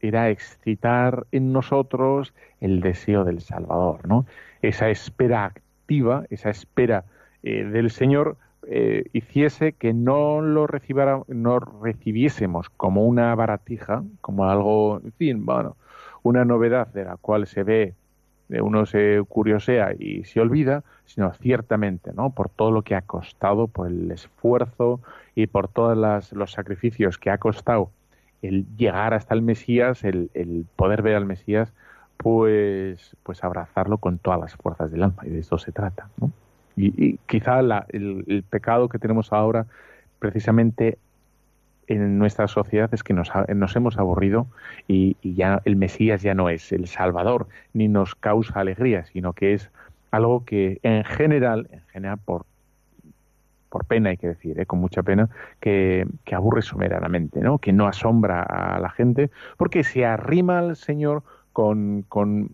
[0.00, 4.26] era excitar en nosotros el deseo del Salvador, ¿no?
[4.60, 7.04] Esa espera activa, esa espera
[7.44, 8.36] eh, del Señor
[8.68, 15.44] eh, hiciese que no lo recibiera, no recibiésemos como una baratija, como algo, en fin,
[15.44, 15.76] bueno,
[16.22, 17.94] una novedad de la cual se ve,
[18.48, 22.30] eh, uno se curiosea y se olvida, sino ciertamente, ¿no?
[22.30, 25.00] Por todo lo que ha costado, por el esfuerzo
[25.34, 27.90] y por todos los sacrificios que ha costado
[28.42, 31.72] el llegar hasta el Mesías, el, el poder ver al Mesías,
[32.16, 36.08] pues, pues abrazarlo con todas las fuerzas del alma, y de eso se trata.
[36.18, 36.30] ¿no?
[36.76, 39.66] Y, quizá la- el, pecado que tenemos ahora,
[40.18, 40.98] precisamente
[41.86, 44.46] en nuestra sociedad, es que nos, nos hemos aburrido
[44.88, 49.54] y, ya el Mesías ya no es el Salvador, ni nos causa alegría, sino que
[49.54, 49.70] es
[50.10, 52.46] algo que en general, en general por,
[53.72, 54.66] por pena hay que decir, ¿eh?
[54.66, 57.58] con mucha pena, que, aburre soberanamente, ¿no?
[57.58, 62.50] que no asombra a la gente, porque se arrima al Señor con, con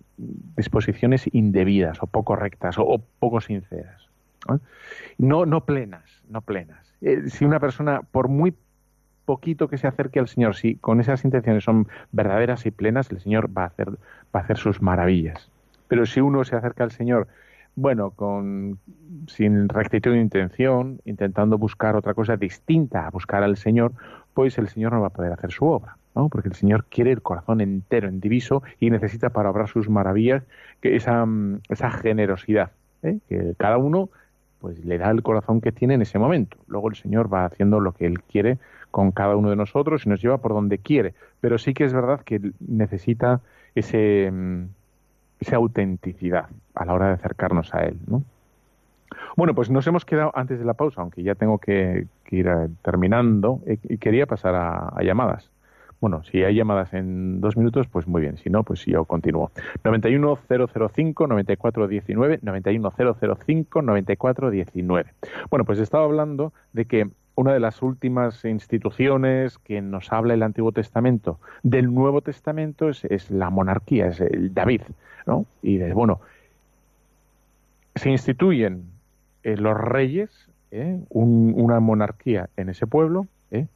[0.57, 4.08] disposiciones indebidas o poco rectas o poco sinceras.
[5.19, 5.47] ¿No?
[5.47, 6.95] No, plenas, no plenas.
[7.01, 8.55] Eh, si una persona, por muy
[9.25, 13.21] poquito que se acerque al Señor, si con esas intenciones son verdaderas y plenas, el
[13.21, 15.51] Señor va a hacer, va a hacer sus maravillas.
[15.89, 17.29] Pero si uno se acerca al Señor,
[17.77, 18.79] bueno, con
[19.29, 23.93] sin rectitud de intención, intentando buscar otra cosa distinta a buscar al Señor,
[24.35, 26.29] pues el Señor no va a poder hacer su obra, ¿no?
[26.29, 30.43] Porque el Señor quiere el corazón entero, en diviso, y necesita para obrar sus maravillas
[30.81, 32.73] que esa, mm, esa generosidad,
[33.03, 33.19] ¿eh?
[33.29, 34.11] que cada uno
[34.61, 36.57] pues le da el corazón que tiene en ese momento.
[36.67, 38.59] Luego el Señor va haciendo lo que Él quiere
[38.91, 41.15] con cada uno de nosotros y nos lleva por donde quiere.
[41.41, 43.41] Pero sí que es verdad que necesita
[43.75, 44.65] ese, mm,
[45.41, 47.99] esa autenticidad a la hora de acercarnos a Él.
[48.07, 48.23] ¿no?
[49.37, 52.69] Bueno, pues nos hemos quedado antes de la pausa, aunque ya tengo que, ir eh,
[52.83, 55.51] terminando, eh, y quería pasar a llamadas.
[56.01, 58.37] Bueno, si hay llamadas en dos minutos, pues muy bien.
[58.39, 59.51] Si no, pues yo continúo.
[59.83, 65.05] 91005-9419, 91005-9419.
[65.51, 70.43] Bueno, pues estaba hablando de que una de las últimas instituciones que nos habla el
[70.43, 74.83] Antiguo Testamento del Nuevo Testamento es, es la monarquía, es el David,
[75.27, 75.47] ¿no?
[75.63, 76.21] Y de, bueno,
[77.95, 78.85] se instituyen
[79.45, 81.01] eh, los reyes, ¿eh?
[81.11, 83.67] Un- una monarquía en ese pueblo, ¿eh?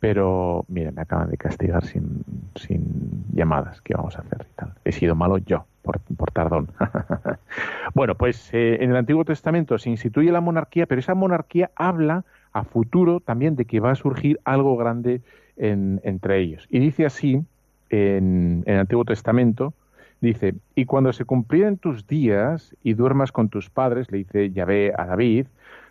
[0.00, 2.24] Pero mira, me acaban de castigar sin,
[2.54, 3.80] sin llamadas.
[3.82, 4.46] ¿Qué vamos a hacer?
[4.50, 4.74] y tal?
[4.84, 6.68] He sido malo yo, por, por tardón.
[7.94, 12.24] bueno, pues eh, en el Antiguo Testamento se instituye la monarquía, pero esa monarquía habla
[12.52, 15.20] a futuro también de que va a surgir algo grande
[15.56, 16.66] en- entre ellos.
[16.70, 17.42] Y dice así
[17.90, 19.74] en, el Antiguo Testamento,
[20.20, 24.92] dice, y cuando se cumplieren tus días y duermas con tus padres, le dice Yahvé
[24.96, 25.46] a David,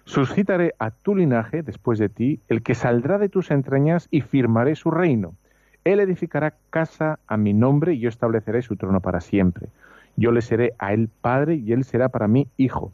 [0.07, 4.75] suscitaré a tu linaje después de ti, el que saldrá de tus entrañas y firmaré
[4.75, 5.35] su reino.
[5.83, 9.67] Él edificará casa a mi nombre y yo estableceré su trono para siempre.
[10.15, 12.93] Yo le seré a él padre y él será para mí hijo.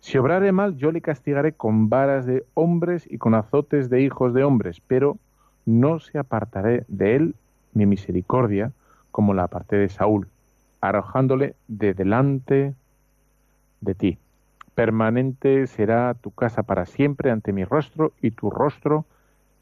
[0.00, 4.32] Si obrare mal, yo le castigaré con varas de hombres y con azotes de hijos
[4.32, 5.18] de hombres, pero
[5.66, 7.34] no se apartaré de él
[7.74, 8.72] mi misericordia,
[9.10, 10.28] como la aparté de Saúl,
[10.80, 12.74] arrojándole de delante
[13.82, 14.18] de ti.
[14.74, 19.04] Permanente será tu casa para siempre ante mi rostro y tu rostro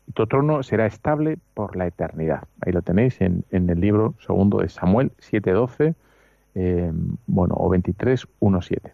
[0.06, 2.44] y tu trono será estable por la eternidad.
[2.60, 5.94] Ahí lo tenéis en, en el libro segundo de Samuel 7.12,
[6.54, 6.92] eh,
[7.26, 8.92] bueno, o 23, 1.7.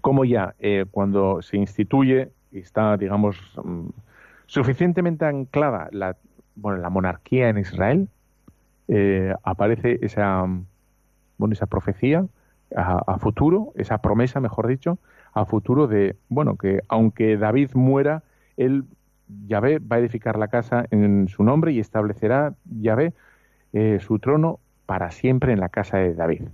[0.00, 3.88] Como ya eh, cuando se instituye y está, digamos, mm,
[4.46, 6.16] suficientemente anclada la,
[6.54, 8.08] bueno, la monarquía en Israel,
[8.88, 10.66] eh, aparece esa, mm,
[11.38, 12.26] bueno, esa profecía
[12.74, 14.98] a futuro, esa promesa, mejor dicho,
[15.36, 18.22] a futuro de, bueno, que aunque David muera,
[18.56, 18.84] él,
[19.46, 23.12] Yahvé, va a edificar la casa en su nombre y establecerá, Yahvé,
[23.74, 26.44] eh, su trono para siempre en la casa de David.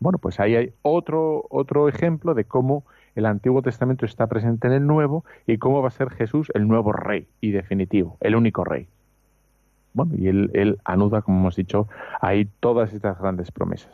[0.00, 2.82] Bueno, pues ahí hay otro, otro ejemplo de cómo
[3.14, 6.66] el Antiguo Testamento está presente en el Nuevo y cómo va a ser Jesús el
[6.66, 8.88] nuevo rey y definitivo, el único rey.
[9.94, 11.86] Bueno, y él, anuda, como hemos dicho,
[12.20, 13.92] ahí todas estas grandes promesas.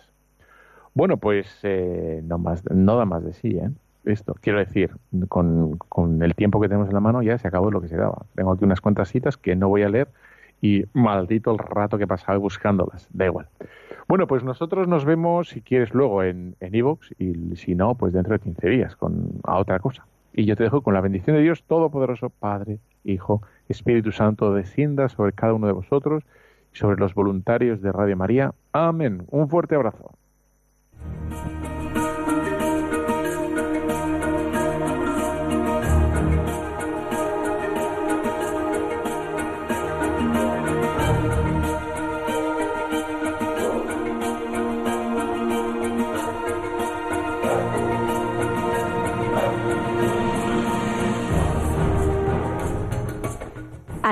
[0.95, 3.69] Bueno, pues eh, no, más, no da más de sí, ¿eh?
[4.09, 4.91] Esto, quiero decir,
[5.29, 7.97] con, con el tiempo que tenemos en la mano ya se acabó lo que se
[7.97, 8.25] daba.
[8.35, 10.09] Tengo aquí unas cuantas citas que no voy a leer
[10.63, 13.49] y maldito el rato que he pasado buscándolas, da igual.
[14.09, 18.15] Bueno, pues nosotros nos vemos, si quieres, luego en en Evox y si no, pues
[18.15, 20.07] dentro de 15 días con a otra cosa.
[20.33, 25.11] Y yo te dejo con la bendición de Dios Todopoderoso, Padre, Hijo, Espíritu Santo, descienda
[25.11, 26.25] sobre cada uno de vosotros
[26.73, 28.55] y sobre los voluntarios de Radio María.
[28.73, 29.25] Amén.
[29.31, 30.15] Un fuerte abrazo.